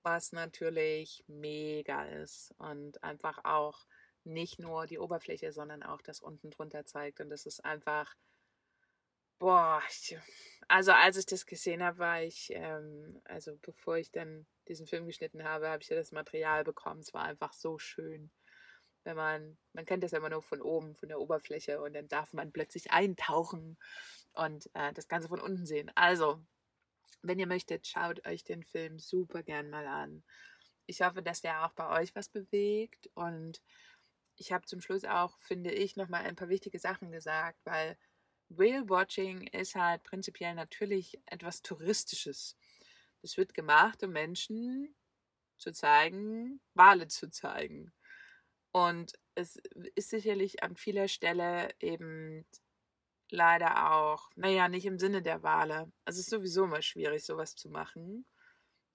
[0.03, 3.85] was natürlich mega ist und einfach auch
[4.23, 7.19] nicht nur die Oberfläche, sondern auch das unten drunter zeigt.
[7.19, 8.15] Und das ist einfach,
[9.39, 10.17] boah, ich,
[10.71, 15.05] also als ich das gesehen habe, war ich, ähm, also bevor ich dann diesen Film
[15.05, 17.01] geschnitten habe, habe ich ja das Material bekommen.
[17.01, 18.31] Es war einfach so schön.
[19.03, 22.07] Wenn man, man kennt das ja immer nur von oben, von der Oberfläche und dann
[22.07, 23.77] darf man plötzlich eintauchen
[24.31, 25.91] und äh, das Ganze von unten sehen.
[25.95, 26.41] Also,
[27.21, 30.23] wenn ihr möchtet, schaut euch den Film super gern mal an.
[30.85, 33.61] Ich hoffe, dass der auch bei euch was bewegt und
[34.37, 37.97] ich habe zum Schluss auch, finde ich, nochmal ein paar wichtige Sachen gesagt, weil
[38.57, 42.57] Whale Watching ist halt prinzipiell natürlich etwas Touristisches.
[43.21, 44.95] Das wird gemacht, um Menschen
[45.57, 47.93] zu zeigen, Wale zu zeigen.
[48.71, 49.57] Und es
[49.95, 52.45] ist sicherlich an vieler Stelle eben
[53.29, 55.91] leider auch, naja, nicht im Sinne der Wale.
[56.05, 58.25] Es ist sowieso immer schwierig, sowas zu machen.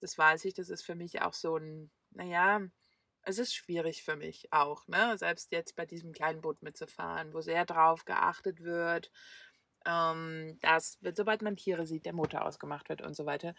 [0.01, 2.61] Das weiß ich, das ist für mich auch so ein, naja,
[3.27, 5.19] es ist schwierig für mich auch, ne?
[5.19, 9.11] Selbst jetzt bei diesem kleinen Boot mitzufahren, wo sehr drauf geachtet wird,
[9.85, 13.55] ähm, dass, sobald man Tiere sieht, der Motor ausgemacht wird und so weiter.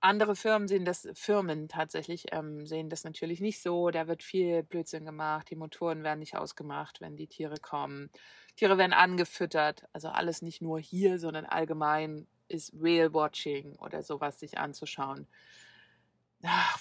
[0.00, 3.90] Andere Firmen sehen das, Firmen tatsächlich ähm, sehen das natürlich nicht so.
[3.90, 5.48] Da wird viel Blödsinn gemacht.
[5.50, 8.10] Die Motoren werden nicht ausgemacht, wenn die Tiere kommen.
[8.56, 9.84] Tiere werden angefüttert.
[9.92, 15.28] Also alles nicht nur hier, sondern allgemein ist Whale Watching oder sowas sich anzuschauen.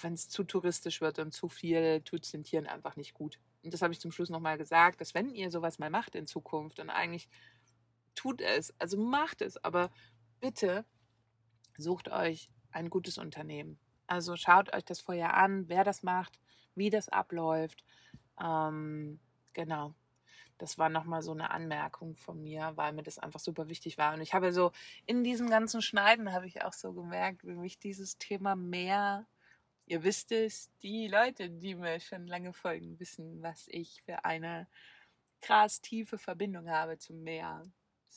[0.02, 3.40] Wenn es zu touristisch wird und zu viel, tut es den Tieren einfach nicht gut.
[3.64, 6.28] Und das habe ich zum Schluss nochmal gesagt, dass wenn ihr sowas mal macht in
[6.28, 7.28] Zukunft und eigentlich
[8.14, 9.92] tut es, also macht es, aber
[10.40, 10.86] bitte
[11.78, 13.80] sucht euch ein gutes Unternehmen.
[14.08, 16.40] Also schaut euch das vorher an, wer das macht,
[16.76, 17.84] wie das abläuft.
[18.42, 19.20] Ähm,
[19.54, 19.96] genau.
[20.58, 24.14] Das war nochmal so eine Anmerkung von mir, weil mir das einfach super wichtig war.
[24.14, 24.72] Und ich habe so
[25.06, 29.26] in diesem ganzen Schneiden habe ich auch so gemerkt, wie mich dieses Thema mehr,
[29.86, 34.68] ihr wisst es, die Leute, die mir schon lange folgen, wissen, was ich für eine
[35.42, 37.64] krass tiefe Verbindung habe zum Meer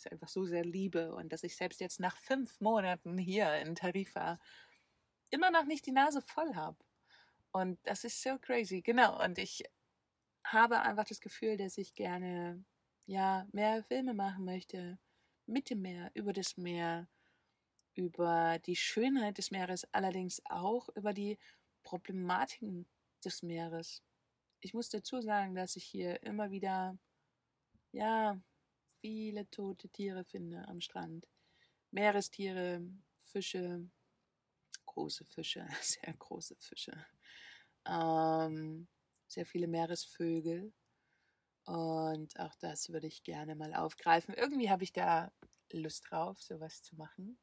[0.04, 3.74] ich einfach so sehr liebe und dass ich selbst jetzt nach fünf Monaten hier in
[3.74, 4.38] Tarifa
[5.31, 6.78] immer noch nicht die Nase voll habe.
[7.52, 9.22] Und das ist so crazy, genau.
[9.22, 9.64] Und ich
[10.44, 12.64] habe einfach das Gefühl, dass ich gerne
[13.07, 14.98] ja mehr Filme machen möchte
[15.46, 17.09] mit dem Meer, über das Meer,
[17.94, 21.38] über die Schönheit des Meeres, allerdings auch über die
[21.83, 22.87] Problematiken
[23.25, 24.03] des Meeres.
[24.61, 26.99] Ich muss dazu sagen, dass ich hier immer wieder
[27.93, 28.41] ja
[29.01, 31.27] viele tote Tiere finde am Strand.
[31.91, 32.83] Meerestiere,
[33.25, 33.88] Fische,
[34.87, 37.07] große Fische, sehr große Fische.
[37.87, 38.88] Ähm,
[39.27, 40.73] sehr viele Meeresvögel.
[41.64, 44.35] Und auch das würde ich gerne mal aufgreifen.
[44.35, 45.31] Irgendwie habe ich da
[45.73, 47.38] Lust drauf, sowas zu machen.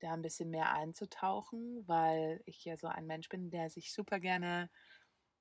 [0.00, 4.20] Da ein bisschen mehr einzutauchen, weil ich ja so ein Mensch bin, der sich super
[4.20, 4.70] gerne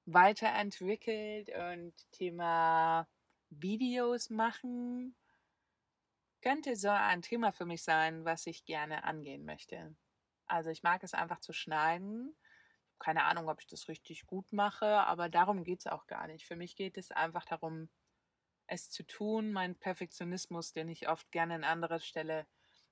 [0.06, 3.08] weiterentwickelt und Thema
[3.50, 5.16] Videos machen
[6.42, 9.96] könnte so ein Thema für mich sein, was ich gerne angehen möchte.
[10.46, 12.36] Also ich mag es einfach zu schneiden.
[13.00, 16.48] Keine Ahnung, ob ich das richtig gut mache, aber darum geht es auch gar nicht.
[16.48, 17.90] Für mich geht es einfach darum,
[18.66, 22.48] es zu tun, mein Perfektionismus, den ich oft gerne an anderer Stelle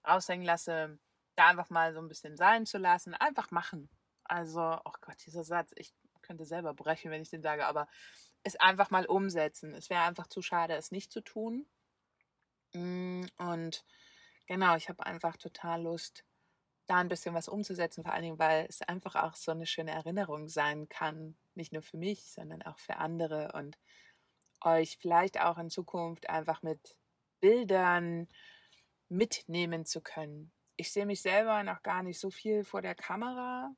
[0.05, 0.99] raushängen lasse,
[1.35, 3.89] da einfach mal so ein bisschen sein zu lassen, einfach machen.
[4.23, 7.87] Also, oh Gott, dieser Satz, ich könnte selber brechen, wenn ich den sage, aber
[8.43, 9.73] es einfach mal umsetzen.
[9.73, 11.65] Es wäre einfach zu schade, es nicht zu tun.
[12.73, 13.85] Mm, und
[14.47, 16.23] genau, ich habe einfach total Lust,
[16.87, 19.91] da ein bisschen was umzusetzen, vor allen Dingen, weil es einfach auch so eine schöne
[19.91, 23.77] Erinnerung sein kann, nicht nur für mich, sondern auch für andere und
[24.61, 26.95] euch vielleicht auch in Zukunft einfach mit
[27.39, 28.27] Bildern
[29.09, 30.51] mitnehmen zu können.
[30.77, 33.73] Ich sehe mich selber noch gar nicht so viel vor der Kamera,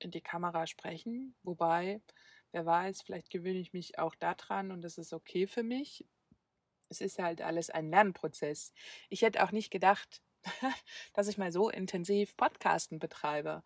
[0.00, 2.02] in die Kamera sprechen, wobei
[2.50, 6.04] wer weiß, vielleicht gewöhne ich mich auch daran und das ist okay für mich.
[6.88, 8.72] Es ist halt alles ein Lernprozess.
[9.08, 10.20] Ich hätte auch nicht gedacht,
[11.14, 13.62] dass ich mal so intensiv Podcasten betreibe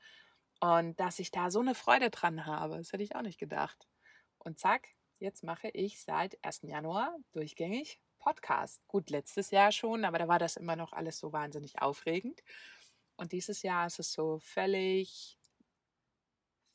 [0.61, 2.77] und dass ich da so eine Freude dran habe.
[2.77, 3.88] Das hätte ich auch nicht gedacht.
[4.38, 6.62] Und zack, jetzt mache ich seit 1.
[6.64, 8.87] Januar durchgängig Podcast.
[8.87, 12.41] Gut, letztes Jahr schon, aber da war das immer noch alles so wahnsinnig aufregend.
[13.17, 15.41] Und dieses Jahr ist es so völlig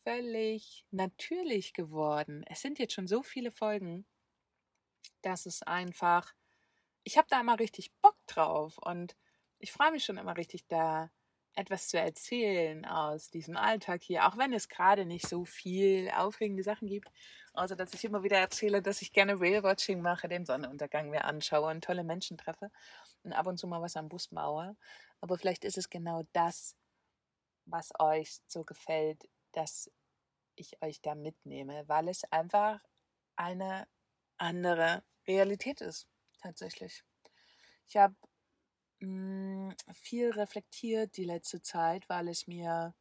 [0.06, 2.44] völlig natürlich geworden.
[2.48, 4.06] Es sind jetzt schon so viele Folgen,
[5.22, 6.34] dass es einfach,
[7.04, 9.18] ich habe da immer richtig Bock drauf und
[9.58, 11.12] ich freue mich schon immer richtig da
[11.56, 16.63] etwas zu erzählen aus diesem Alltag hier, auch wenn es gerade nicht so viel aufregende
[16.63, 17.10] Sachen gibt,
[17.54, 21.72] außer dass ich immer wieder erzähle, dass ich gerne Whale-Watching mache, den Sonnenuntergang mir anschaue
[21.72, 22.72] und tolle Menschen treffe
[23.24, 24.76] und ab und zu mal was am Bus baue.
[25.22, 26.76] Aber vielleicht ist es genau das,
[27.65, 29.89] was euch so gefällt, dass
[30.56, 32.80] ich euch da mitnehme, weil es einfach
[33.36, 33.88] eine
[34.38, 36.08] andere Realität ist,
[36.41, 37.04] tatsächlich.
[37.88, 38.15] Ich habe
[39.06, 42.94] hm, viel reflektiert die letzte Zeit, weil es mir,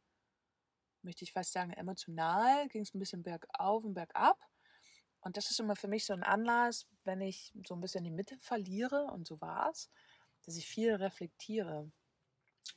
[1.01, 4.39] möchte ich fast sagen, emotional ging es ein bisschen bergauf und bergab.
[5.21, 8.11] Und das ist immer für mich so ein Anlass, wenn ich so ein bisschen die
[8.11, 9.89] Mitte verliere, und so war es,
[10.43, 11.91] dass ich viel reflektiere.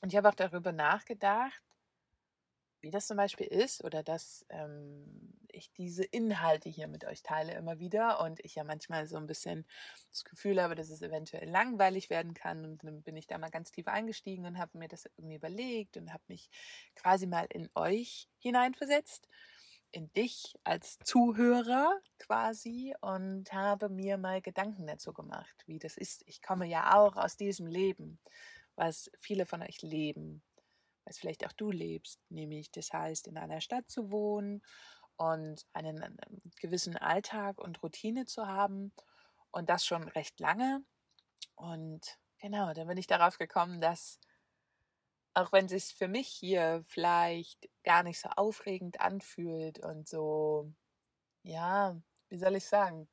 [0.01, 1.63] Und ich habe auch darüber nachgedacht,
[2.81, 7.55] wie das zum Beispiel ist oder dass ähm, ich diese Inhalte hier mit euch teile
[7.55, 9.67] immer wieder und ich ja manchmal so ein bisschen
[10.11, 13.51] das Gefühl habe, dass es eventuell langweilig werden kann und dann bin ich da mal
[13.51, 16.51] ganz tief eingestiegen und habe mir das irgendwie überlegt und habe mich
[16.95, 19.29] quasi mal in euch hineinversetzt,
[19.91, 26.23] in dich als Zuhörer quasi und habe mir mal Gedanken dazu gemacht, wie das ist.
[26.27, 28.19] Ich komme ja auch aus diesem Leben,
[28.77, 30.43] was viele von euch leben
[31.09, 34.63] was vielleicht auch du lebst, nämlich das heißt, in einer Stadt zu wohnen
[35.17, 38.93] und einen ähm, gewissen Alltag und Routine zu haben
[39.51, 40.85] und das schon recht lange.
[41.57, 44.21] Und genau, dann bin ich darauf gekommen, dass
[45.35, 50.73] auch wenn es sich für mich hier vielleicht gar nicht so aufregend anfühlt und so,
[51.43, 51.97] ja,
[52.29, 53.09] wie soll ich sagen,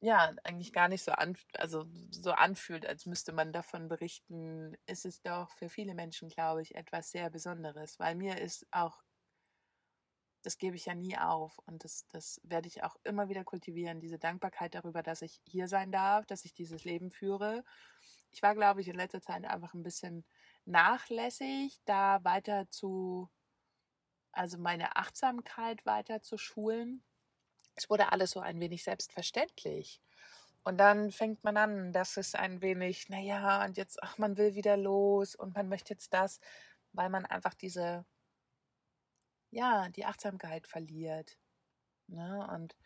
[0.00, 5.06] ja, eigentlich gar nicht so, an, also so anfühlt, als müsste man davon berichten, ist
[5.06, 9.02] es doch für viele Menschen, glaube ich, etwas sehr Besonderes, weil mir ist auch,
[10.42, 14.00] das gebe ich ja nie auf und das, das werde ich auch immer wieder kultivieren,
[14.00, 17.64] diese Dankbarkeit darüber, dass ich hier sein darf, dass ich dieses Leben führe.
[18.30, 20.26] Ich war, glaube ich, in letzter Zeit einfach ein bisschen
[20.66, 23.30] nachlässig, da weiter zu,
[24.32, 27.02] also meine Achtsamkeit weiter zu schulen
[27.74, 30.00] es wurde alles so ein wenig selbstverständlich.
[30.64, 34.54] Und dann fängt man an, dass es ein wenig, naja, und jetzt, ach, man will
[34.54, 36.40] wieder los und man möchte jetzt das,
[36.92, 38.06] weil man einfach diese,
[39.50, 41.38] ja, die Achtsamkeit verliert.
[42.06, 42.48] Ne?
[42.50, 42.76] Und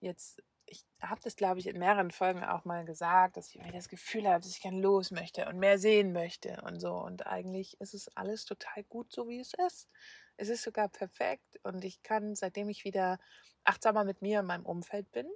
[0.00, 3.88] jetzt, ich habe das, glaube ich, in mehreren Folgen auch mal gesagt, dass ich das
[3.88, 6.94] Gefühl habe, dass ich gerne los möchte und mehr sehen möchte und so.
[6.94, 9.88] Und eigentlich ist es alles total gut, so wie es ist.
[10.36, 13.18] Es ist sogar perfekt und ich kann, seitdem ich wieder
[13.64, 15.26] achtsamer mit mir und meinem Umfeld bin,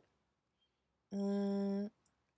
[1.13, 1.91] hm,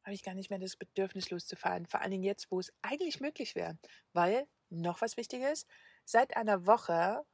[0.04, 1.86] habe ich gar nicht mehr das Bedürfnis loszufahren.
[1.86, 3.78] Vor allen Dingen jetzt, wo es eigentlich möglich wäre.
[4.12, 5.66] Weil, noch was Wichtiges,
[6.04, 7.24] seit einer Woche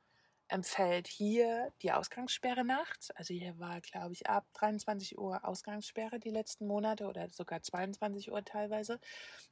[0.49, 3.11] empfällt hier die Ausgangssperre nachts.
[3.13, 8.31] Also hier war, glaube ich, ab 23 Uhr Ausgangssperre die letzten Monate oder sogar 22
[8.31, 9.01] Uhr teilweise.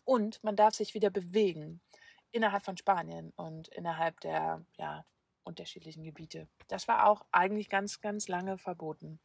[0.04, 1.80] Und man darf sich wieder bewegen
[2.30, 5.04] innerhalb von Spanien und innerhalb der ja,
[5.44, 6.48] unterschiedlichen Gebiete.
[6.68, 9.20] Das war auch eigentlich ganz, ganz lange verboten.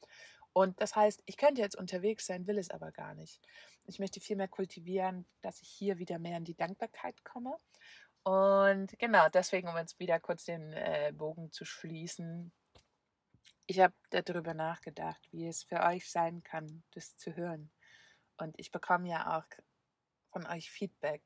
[0.53, 3.39] Und das heißt, ich könnte jetzt unterwegs sein, will es aber gar nicht.
[3.85, 7.55] Ich möchte viel mehr kultivieren, dass ich hier wieder mehr in die Dankbarkeit komme.
[8.23, 12.51] Und genau, deswegen, um jetzt wieder kurz den äh, Bogen zu schließen,
[13.65, 17.71] ich habe darüber nachgedacht, wie es für euch sein kann, das zu hören.
[18.37, 19.45] Und ich bekomme ja auch
[20.31, 21.21] von euch Feedback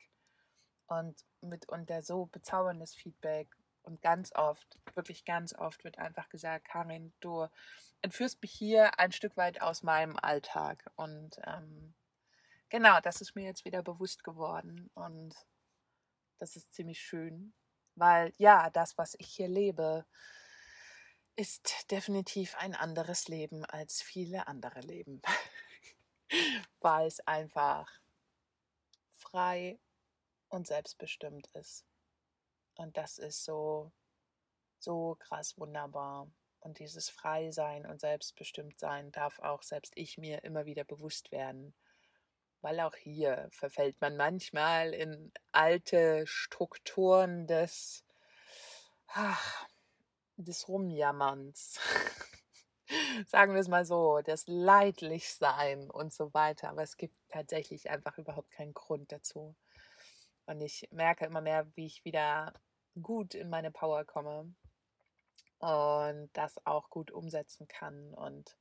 [0.86, 3.48] und mitunter so bezauberndes Feedback,
[3.84, 7.46] und ganz oft, wirklich ganz oft wird einfach gesagt, Karin, du
[8.00, 10.90] entführst mich hier ein Stück weit aus meinem Alltag.
[10.96, 11.94] Und ähm,
[12.70, 14.90] genau, das ist mir jetzt wieder bewusst geworden.
[14.94, 15.34] Und
[16.38, 17.54] das ist ziemlich schön,
[17.94, 20.04] weil ja, das, was ich hier lebe,
[21.36, 25.20] ist definitiv ein anderes Leben als viele andere Leben.
[26.80, 27.90] weil es einfach
[29.10, 29.78] frei
[30.48, 31.84] und selbstbestimmt ist.
[32.76, 33.92] Und das ist so,
[34.78, 36.30] so krass wunderbar.
[36.60, 41.74] Und dieses Freisein und Selbstbestimmtsein darf auch selbst ich mir immer wieder bewusst werden.
[42.64, 48.06] Weil auch hier verfällt man manchmal in alte Strukturen des,
[49.08, 49.68] ach,
[50.38, 51.78] des Rumjammerns.
[53.26, 56.70] Sagen wir es mal so, das Leidlichsein und so weiter.
[56.70, 59.54] Aber es gibt tatsächlich einfach überhaupt keinen Grund dazu.
[60.46, 62.54] Und ich merke immer mehr, wie ich wieder
[63.02, 64.54] gut in meine Power komme
[65.58, 68.14] und das auch gut umsetzen kann.
[68.14, 68.56] Und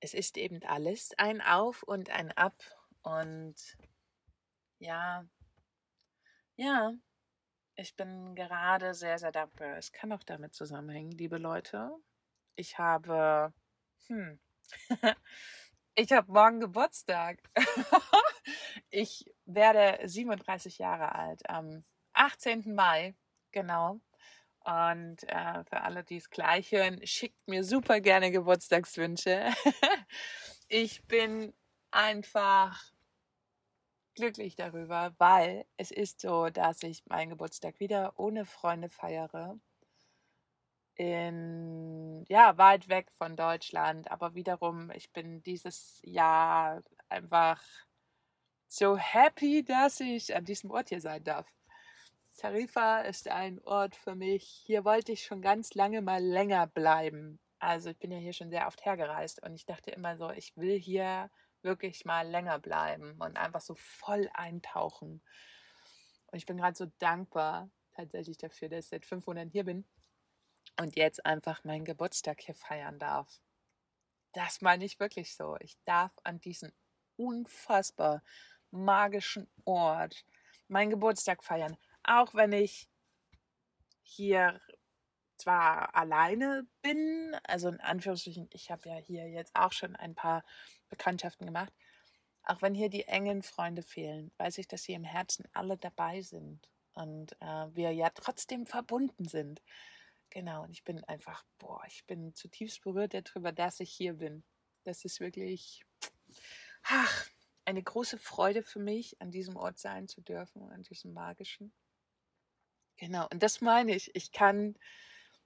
[0.00, 2.62] es ist eben alles ein Auf und ein Ab.
[3.06, 3.54] Und
[4.80, 5.24] ja,
[6.56, 6.92] ja,
[7.76, 9.76] ich bin gerade sehr, sehr dankbar.
[9.76, 11.92] Es kann auch damit zusammenhängen, liebe Leute,
[12.56, 13.52] ich habe,
[14.08, 14.40] hm,
[15.94, 17.38] ich habe morgen Geburtstag.
[18.90, 22.74] ich werde 37 Jahre alt am 18.
[22.74, 23.14] Mai,
[23.52, 24.00] genau.
[24.64, 29.52] Und äh, für alle, die es gleich hören, schickt mir super gerne Geburtstagswünsche.
[30.68, 31.54] ich bin
[31.92, 32.95] einfach
[34.16, 39.58] glücklich darüber, weil es ist so, dass ich meinen Geburtstag wieder ohne Freunde feiere.
[40.96, 47.62] In, ja, weit weg von Deutschland, aber wiederum, ich bin dieses Jahr einfach
[48.68, 51.46] so happy, dass ich an diesem Ort hier sein darf.
[52.36, 54.44] Tarifa ist ein Ort für mich.
[54.66, 57.38] Hier wollte ich schon ganz lange mal länger bleiben.
[57.58, 60.56] Also ich bin ja hier schon sehr oft hergereist und ich dachte immer so, ich
[60.56, 61.30] will hier
[61.66, 65.20] wirklich mal länger bleiben und einfach so voll eintauchen.
[66.28, 69.84] Und ich bin gerade so dankbar tatsächlich dafür, dass ich seit fünf Monaten hier bin
[70.80, 73.40] und jetzt einfach meinen Geburtstag hier feiern darf.
[74.32, 75.56] Das meine ich wirklich so.
[75.60, 76.72] Ich darf an diesem
[77.16, 78.22] unfassbar
[78.70, 80.24] magischen Ort
[80.68, 81.76] meinen Geburtstag feiern.
[82.02, 82.88] Auch wenn ich
[84.02, 84.60] hier
[85.36, 90.44] zwar alleine bin, also in Anführungsstrichen, ich habe ja hier jetzt auch schon ein paar
[90.88, 91.72] Bekanntschaften gemacht.
[92.42, 96.22] Auch wenn hier die engen Freunde fehlen, weiß ich, dass sie im Herzen alle dabei
[96.22, 99.62] sind und äh, wir ja trotzdem verbunden sind.
[100.30, 104.44] Genau, und ich bin einfach, boah, ich bin zutiefst berührt darüber, dass ich hier bin.
[104.84, 105.84] Das ist wirklich,
[106.84, 107.26] ach,
[107.64, 111.72] eine große Freude für mich, an diesem Ort sein zu dürfen, an diesem magischen.
[112.96, 114.14] Genau, und das meine ich.
[114.14, 114.76] Ich kann,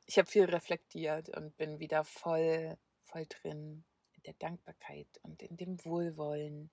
[0.06, 3.84] ich habe viel reflektiert und bin wieder voll, voll drin in
[4.26, 6.70] der Dankbarkeit und in dem Wohlwollen,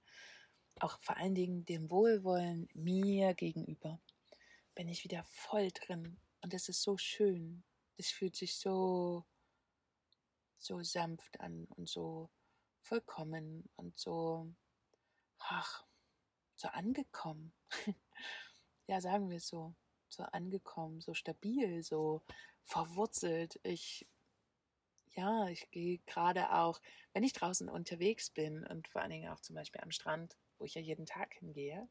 [0.80, 4.00] auch vor allen Dingen dem Wohlwollen mir gegenüber,
[4.76, 6.20] bin ich wieder voll drin.
[6.42, 7.64] Und es ist so schön.
[7.98, 9.26] Es fühlt sich so,
[10.60, 12.30] so sanft an und so
[12.84, 14.54] vollkommen und so,
[15.40, 15.84] ach,
[16.56, 17.54] so angekommen.
[18.88, 19.76] ja, sagen wir es so.
[20.10, 22.22] So angekommen, so stabil, so
[22.64, 23.60] verwurzelt.
[23.64, 24.08] Ich
[25.17, 26.80] ja, ich gehe gerade auch,
[27.13, 30.65] wenn ich draußen unterwegs bin und vor allen Dingen auch zum Beispiel am Strand, wo
[30.65, 31.89] ich ja jeden Tag hingehe,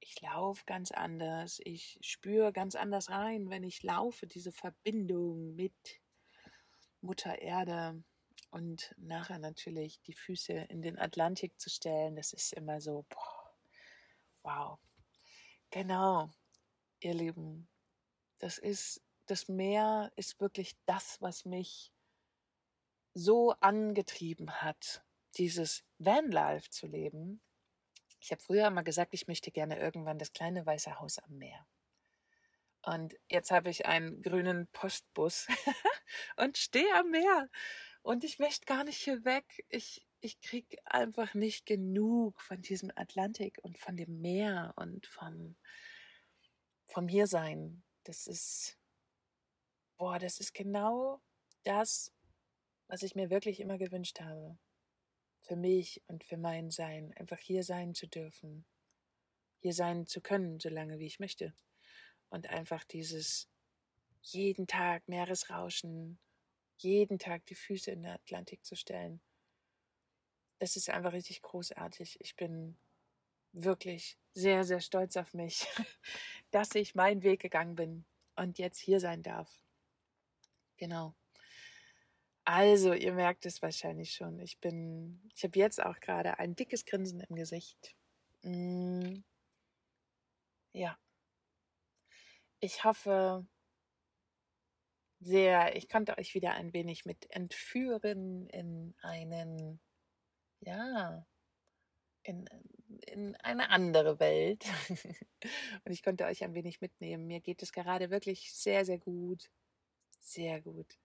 [0.00, 5.74] ich laufe ganz anders, ich spüre ganz anders rein, wenn ich laufe, diese Verbindung mit
[7.00, 8.02] Mutter Erde
[8.50, 13.54] und nachher natürlich die Füße in den Atlantik zu stellen, das ist immer so, boah,
[14.42, 14.78] wow.
[15.70, 16.30] Genau,
[17.00, 17.68] ihr Lieben,
[18.38, 21.93] das ist, das Meer ist wirklich das, was mich
[23.14, 25.04] so angetrieben hat,
[25.36, 27.40] dieses Vanlife zu leben.
[28.20, 31.66] Ich habe früher immer gesagt, ich möchte gerne irgendwann das kleine weiße Haus am Meer.
[32.82, 35.46] Und jetzt habe ich einen grünen Postbus
[36.36, 37.48] und stehe am Meer.
[38.02, 39.64] Und ich möchte gar nicht hier weg.
[39.70, 45.56] Ich, ich kriege einfach nicht genug von diesem Atlantik und von dem Meer und vom,
[46.88, 47.82] vom Hiersein.
[48.02, 48.78] Das ist,
[49.96, 51.22] boah, das ist genau
[51.62, 52.12] das,
[52.88, 54.58] was ich mir wirklich immer gewünscht habe.
[55.42, 58.64] Für mich und für mein Sein, einfach hier sein zu dürfen.
[59.60, 61.54] Hier sein zu können, solange wie ich möchte.
[62.30, 63.48] Und einfach dieses
[64.22, 66.18] jeden Tag Meeresrauschen,
[66.78, 69.20] jeden Tag die Füße in den Atlantik zu stellen.
[70.58, 72.18] Das ist einfach richtig großartig.
[72.20, 72.76] Ich bin
[73.52, 75.66] wirklich sehr, sehr stolz auf mich,
[76.50, 78.04] dass ich meinen Weg gegangen bin
[78.36, 79.62] und jetzt hier sein darf.
[80.76, 81.14] Genau.
[82.46, 84.38] Also, ihr merkt es wahrscheinlich schon.
[84.38, 87.94] Ich bin, ich habe jetzt auch gerade ein dickes Grinsen im Gesicht.
[88.42, 89.22] Mm,
[90.72, 90.98] ja.
[92.60, 93.46] Ich hoffe
[95.20, 99.80] sehr, ich konnte euch wieder ein wenig mit entführen in einen,
[100.60, 101.26] ja,
[102.24, 102.46] in,
[103.06, 104.64] in eine andere Welt.
[105.84, 107.26] Und ich konnte euch ein wenig mitnehmen.
[107.26, 109.50] Mir geht es gerade wirklich sehr, sehr gut.
[110.20, 110.98] Sehr gut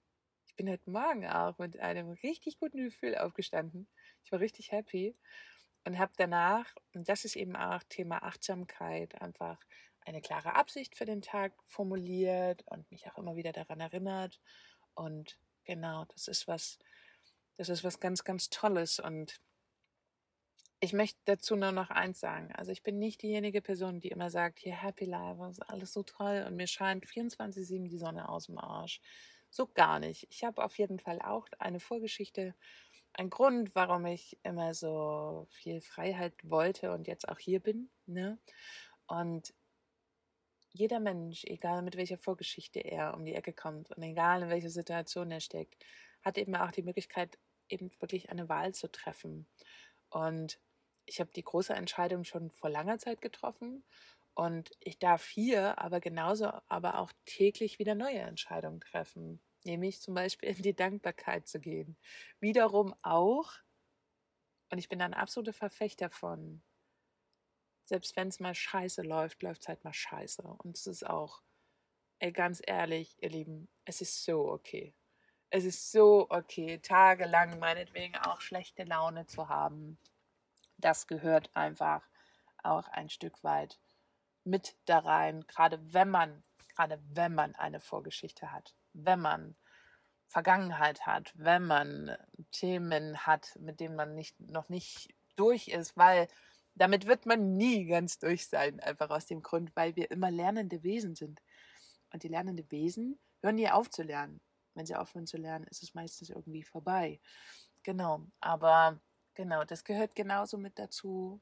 [0.60, 3.88] bin heute Morgen auch mit einem richtig guten Gefühl aufgestanden.
[4.26, 5.16] Ich war richtig happy
[5.86, 9.58] und habe danach, und das ist eben auch Thema Achtsamkeit, einfach
[10.02, 14.42] eine klare Absicht für den Tag formuliert und mich auch immer wieder daran erinnert.
[14.96, 16.78] Und genau, das ist was,
[17.56, 19.00] das ist was ganz, ganz Tolles.
[19.00, 19.40] Und
[20.82, 22.52] ich möchte dazu nur noch eins sagen.
[22.52, 26.04] Also ich bin nicht diejenige Person, die immer sagt, hier Happy Life, ist alles so
[26.04, 29.00] toll und mir scheint 24-7 die Sonne aus dem Arsch.
[29.50, 30.28] So gar nicht.
[30.30, 32.56] Ich habe auf jeden Fall auch eine Vorgeschichte,
[33.14, 37.90] ein Grund, warum ich immer so viel Freiheit wollte und jetzt auch hier bin.
[38.06, 38.38] Ne?
[39.08, 39.54] Und
[40.72, 44.70] jeder Mensch, egal mit welcher Vorgeschichte er um die Ecke kommt und egal in welcher
[44.70, 45.84] Situation er steckt,
[46.22, 47.40] hat eben auch die Möglichkeit,
[47.70, 49.48] eben wirklich eine Wahl zu treffen.
[50.10, 50.60] Und
[51.06, 53.84] ich habe die große Entscheidung schon vor langer Zeit getroffen
[54.40, 60.14] und ich darf hier aber genauso aber auch täglich wieder neue Entscheidungen treffen, nämlich zum
[60.14, 61.98] Beispiel in die Dankbarkeit zu gehen.
[62.40, 63.52] Wiederum auch,
[64.72, 66.62] und ich bin ein absoluter Verfechter von,
[67.84, 70.44] selbst wenn es mal scheiße läuft, läuft es halt mal scheiße.
[70.44, 71.42] Und es ist auch,
[72.20, 74.94] ey, ganz ehrlich, ihr Lieben, es ist so okay.
[75.50, 80.00] Es ist so okay, tagelang meinetwegen auch schlechte Laune zu haben
[80.80, 82.04] das gehört einfach
[82.64, 83.80] auch ein Stück weit
[84.50, 86.44] mit da rein, gerade wenn man,
[86.76, 89.56] gerade wenn man eine Vorgeschichte hat, wenn man
[90.28, 92.16] Vergangenheit hat, wenn man
[92.52, 96.28] Themen hat, mit denen man nicht, noch nicht durch ist, weil
[96.76, 100.84] damit wird man nie ganz durch sein, einfach aus dem Grund, weil wir immer lernende
[100.84, 101.42] Wesen sind.
[102.14, 104.40] Und die lernenden Wesen hören nie auf zu lernen.
[104.76, 107.20] Wenn sie aufhören zu lernen, ist es meistens irgendwie vorbei.
[107.84, 109.02] Genau, aber
[109.40, 111.40] Genau, das gehört genauso mit dazu,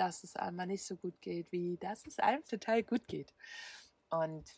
[0.00, 3.34] dass es einmal nicht so gut geht, wie dass es einem total gut geht.
[4.10, 4.50] Und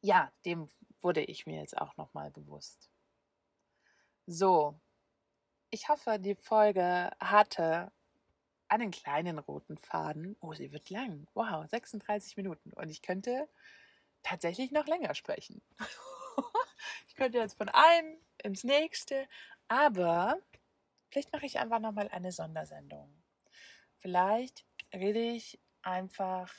[0.00, 0.68] ja, dem
[1.00, 2.90] wurde ich mir jetzt auch nochmal bewusst.
[4.26, 4.78] So,
[5.70, 7.92] ich hoffe, die Folge hatte
[8.68, 10.36] einen kleinen roten Faden.
[10.40, 11.28] Oh, sie wird lang.
[11.34, 12.72] Wow, 36 Minuten.
[12.72, 13.48] Und ich könnte
[14.22, 15.62] tatsächlich noch länger sprechen.
[17.08, 19.28] ich könnte jetzt von einem ins nächste.
[19.68, 20.40] Aber
[21.16, 23.10] Vielleicht mache ich einfach nochmal eine Sondersendung.
[24.06, 26.54] Vielleicht rede ich einfach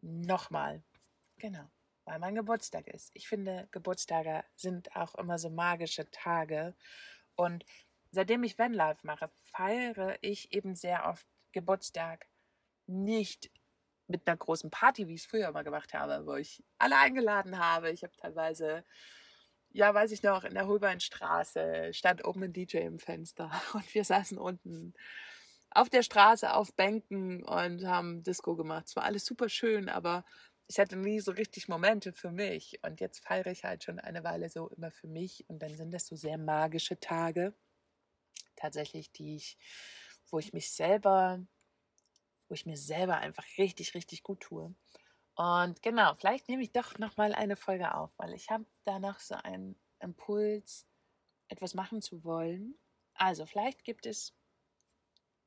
[0.00, 0.82] nochmal.
[1.36, 1.70] Genau,
[2.04, 3.12] weil mein Geburtstag ist.
[3.14, 6.74] Ich finde, Geburtstage sind auch immer so magische Tage.
[7.36, 7.64] Und
[8.10, 12.26] seitdem ich Vanlife mache, feiere ich eben sehr oft Geburtstag
[12.88, 13.52] nicht
[14.08, 17.60] mit einer großen Party, wie ich es früher mal gemacht habe, wo ich alle eingeladen
[17.60, 17.92] habe.
[17.92, 18.84] Ich habe teilweise
[19.70, 24.04] ja, weiß ich noch, in der Holbeinstraße stand oben ein DJ im Fenster und wir
[24.04, 24.94] saßen unten
[25.74, 28.86] auf der Straße auf Bänken und haben Disco gemacht.
[28.86, 30.24] Es war alles super schön, aber
[30.68, 32.78] ich hatte nie so richtig Momente für mich.
[32.82, 35.44] Und jetzt feiere ich halt schon eine Weile so immer für mich.
[35.48, 37.54] Und dann sind das so sehr magische Tage,
[38.56, 39.58] tatsächlich, die ich,
[40.30, 41.44] wo ich mich selber,
[42.48, 44.74] wo ich mir selber einfach richtig, richtig gut tue.
[45.34, 49.18] Und genau, vielleicht nehme ich doch nochmal eine Folge auf, weil ich habe da noch
[49.18, 50.86] so einen Impuls,
[51.48, 52.78] etwas machen zu wollen.
[53.14, 54.34] Also vielleicht gibt es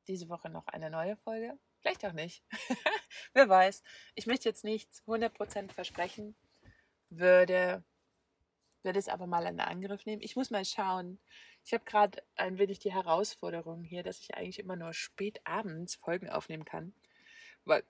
[0.07, 2.43] diese Woche noch eine neue Folge, vielleicht auch nicht.
[3.33, 3.83] Wer weiß.
[4.15, 6.35] Ich möchte jetzt nichts 100% versprechen,
[7.09, 7.83] würde,
[8.83, 10.21] würde es aber mal in Angriff nehmen.
[10.21, 11.19] Ich muss mal schauen.
[11.63, 15.95] Ich habe gerade ein wenig die Herausforderung hier, dass ich eigentlich immer nur spät abends
[15.95, 16.93] Folgen aufnehmen kann,
[17.63, 17.83] weil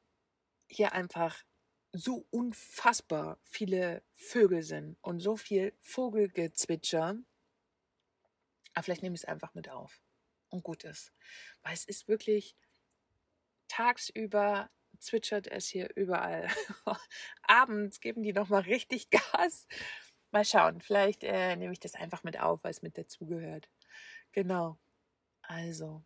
[0.68, 1.44] hier einfach
[1.92, 7.18] so unfassbar viele Vögel sind und so viel Vogelgezwitscher.
[8.74, 10.02] Aber vielleicht nehme ich es einfach mit auf
[10.50, 11.14] und gut ist.
[11.66, 12.56] Weil es ist wirklich
[13.68, 16.48] tagsüber zwitschert es hier überall.
[17.42, 19.68] Abends geben die nochmal richtig Gas.
[20.32, 23.70] Mal schauen, vielleicht äh, nehme ich das einfach mit auf, weil es mit dazugehört.
[24.32, 24.78] Genau.
[25.42, 26.04] Also,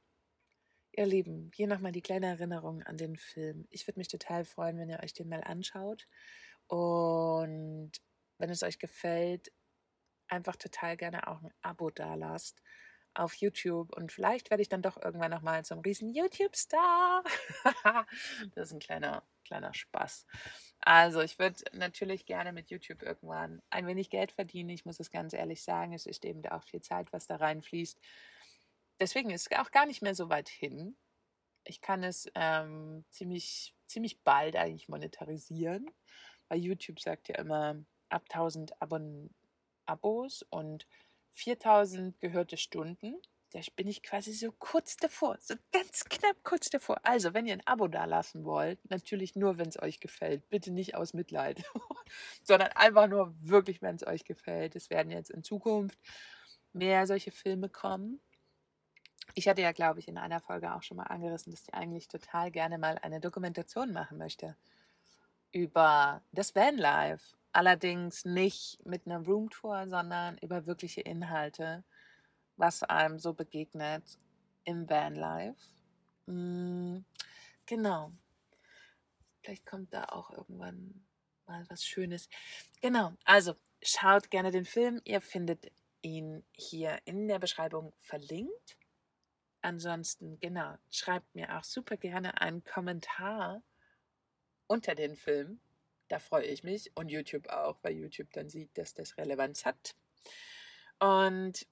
[0.93, 3.67] Ihr Lieben, hier nochmal die kleine Erinnerung an den Film.
[3.69, 6.07] Ich würde mich total freuen, wenn ihr euch den mal anschaut.
[6.67, 7.91] Und
[8.37, 9.51] wenn es euch gefällt,
[10.27, 12.61] einfach total gerne auch ein Abo dalasst
[13.13, 13.95] auf YouTube.
[13.95, 17.23] Und vielleicht werde ich dann doch irgendwann nochmal zum riesen YouTube-Star.
[18.55, 20.25] das ist ein kleiner, kleiner Spaß.
[20.81, 24.69] Also ich würde natürlich gerne mit YouTube irgendwann ein wenig Geld verdienen.
[24.69, 25.93] Ich muss es ganz ehrlich sagen.
[25.93, 27.99] Es ist eben auch viel Zeit, was da reinfließt
[28.99, 30.95] deswegen ist es auch gar nicht mehr so weit hin.
[31.63, 35.89] Ich kann es ähm, ziemlich, ziemlich bald eigentlich monetarisieren,
[36.47, 39.33] weil YouTube sagt ja immer ab 1000 Abon
[39.85, 40.87] Abos und
[41.31, 43.15] 4000 gehörte Stunden.
[43.51, 46.99] Da bin ich quasi so kurz davor, so ganz knapp kurz davor.
[47.03, 50.47] Also, wenn ihr ein Abo da lassen wollt, natürlich nur, wenn es euch gefällt.
[50.49, 51.63] Bitte nicht aus Mitleid,
[52.43, 54.75] sondern einfach nur wirklich, wenn es euch gefällt.
[54.75, 55.97] Es werden jetzt in Zukunft
[56.73, 58.21] mehr solche Filme kommen.
[59.33, 62.07] Ich hatte ja, glaube ich, in einer Folge auch schon mal angerissen, dass ich eigentlich
[62.07, 64.57] total gerne mal eine Dokumentation machen möchte
[65.51, 67.38] über das Vanlife.
[67.51, 71.83] Allerdings nicht mit einer Roomtour, sondern über wirkliche Inhalte,
[72.57, 74.19] was einem so begegnet
[74.65, 75.57] im Vanlife.
[76.27, 77.05] Mhm,
[77.65, 78.11] genau.
[79.41, 81.05] Vielleicht kommt da auch irgendwann
[81.47, 82.29] mal was Schönes.
[82.81, 85.01] Genau, also schaut gerne den Film.
[85.05, 85.71] Ihr findet
[86.01, 88.77] ihn hier in der Beschreibung verlinkt.
[89.61, 93.61] Ansonsten, genau, schreibt mir auch super gerne einen Kommentar
[94.67, 95.59] unter den Film.
[96.09, 99.95] Da freue ich mich und YouTube auch, weil YouTube dann sieht, dass das Relevanz hat.
[100.99, 101.65] Und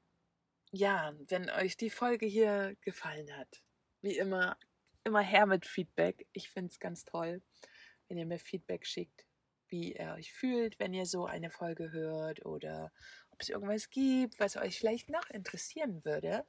[0.72, 3.62] ja, wenn euch die Folge hier gefallen hat,
[4.02, 4.58] wie immer,
[5.04, 6.28] immer her mit Feedback.
[6.34, 7.42] Ich finde es ganz toll,
[8.08, 9.26] wenn ihr mir Feedback schickt,
[9.70, 12.92] wie ihr euch fühlt, wenn ihr so eine Folge hört oder
[13.32, 16.46] ob es irgendwas gibt, was euch vielleicht noch interessieren würde.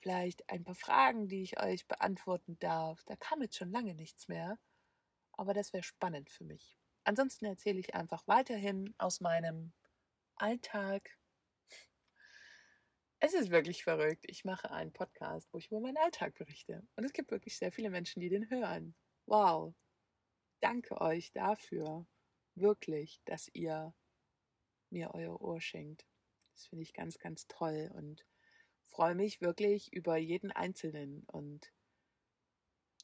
[0.00, 3.02] Vielleicht ein paar Fragen, die ich euch beantworten darf.
[3.04, 4.58] Da kam jetzt schon lange nichts mehr,
[5.32, 6.76] aber das wäre spannend für mich.
[7.06, 9.72] Ansonsten erzähle ich einfach weiterhin aus meinem
[10.34, 11.16] Alltag.
[13.20, 14.24] Es ist wirklich verrückt.
[14.26, 16.82] Ich mache einen Podcast, wo ich über meinen Alltag berichte.
[16.96, 18.96] Und es gibt wirklich sehr viele Menschen, die den hören.
[19.26, 19.72] Wow.
[20.60, 22.08] Danke euch dafür.
[22.56, 23.94] Wirklich, dass ihr
[24.90, 26.04] mir euer Ohr schenkt.
[26.54, 28.26] Das finde ich ganz, ganz toll und
[28.88, 31.72] freue mich wirklich über jeden Einzelnen und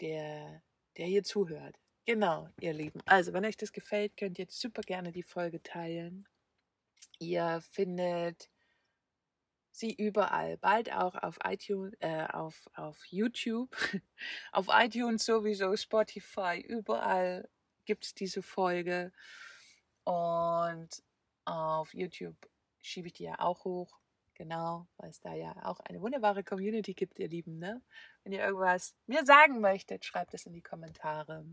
[0.01, 0.65] der,
[0.97, 1.79] der hier zuhört.
[2.05, 3.01] Genau, ihr Lieben.
[3.07, 6.27] Also, wenn euch das gefällt, könnt ihr super gerne die Folge teilen.
[7.21, 8.51] Ihr findet
[9.71, 13.75] sie überall, bald auch auf iTunes, äh, auf, auf YouTube,
[14.53, 17.49] auf iTunes sowieso, Spotify, überall
[17.85, 19.13] gibt es diese Folge.
[20.05, 21.03] Und
[21.45, 22.37] auf YouTube
[22.81, 23.99] schiebe ich die ja auch hoch.
[24.35, 27.59] Genau, weil es da ja auch eine wunderbare Community gibt, ihr Lieben.
[27.59, 27.81] Ne?
[28.25, 31.45] Wenn ihr irgendwas mir sagen möchtet, schreibt es in die Kommentare.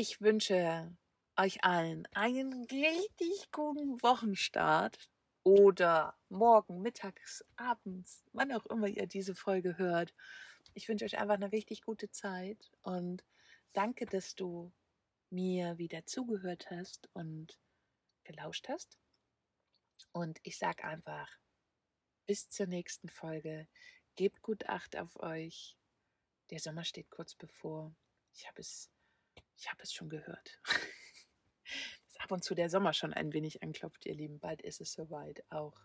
[0.00, 0.96] Ich wünsche
[1.34, 5.10] euch allen einen richtig guten Wochenstart
[5.42, 10.14] oder morgen, mittags, abends, wann auch immer ihr diese Folge hört.
[10.72, 13.24] Ich wünsche euch einfach eine richtig gute Zeit und
[13.72, 14.72] danke, dass du
[15.30, 17.58] mir wieder zugehört hast und
[18.22, 19.00] gelauscht hast.
[20.12, 21.28] Und ich sage einfach,
[22.24, 23.66] bis zur nächsten Folge.
[24.14, 25.76] Gebt gut Acht auf euch.
[26.50, 27.96] Der Sommer steht kurz bevor.
[28.32, 28.92] Ich habe es
[29.58, 30.60] ich habe es schon gehört.
[32.06, 34.38] Dass ab und zu der Sommer schon ein wenig anklopft, ihr Lieben.
[34.38, 35.78] Bald ist es soweit, auch,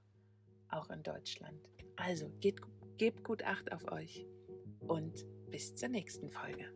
[0.70, 1.70] auch in Deutschland.
[1.96, 2.62] Also geht,
[2.98, 4.26] gebt gut Acht auf euch
[4.88, 6.72] und bis zur nächsten Folge.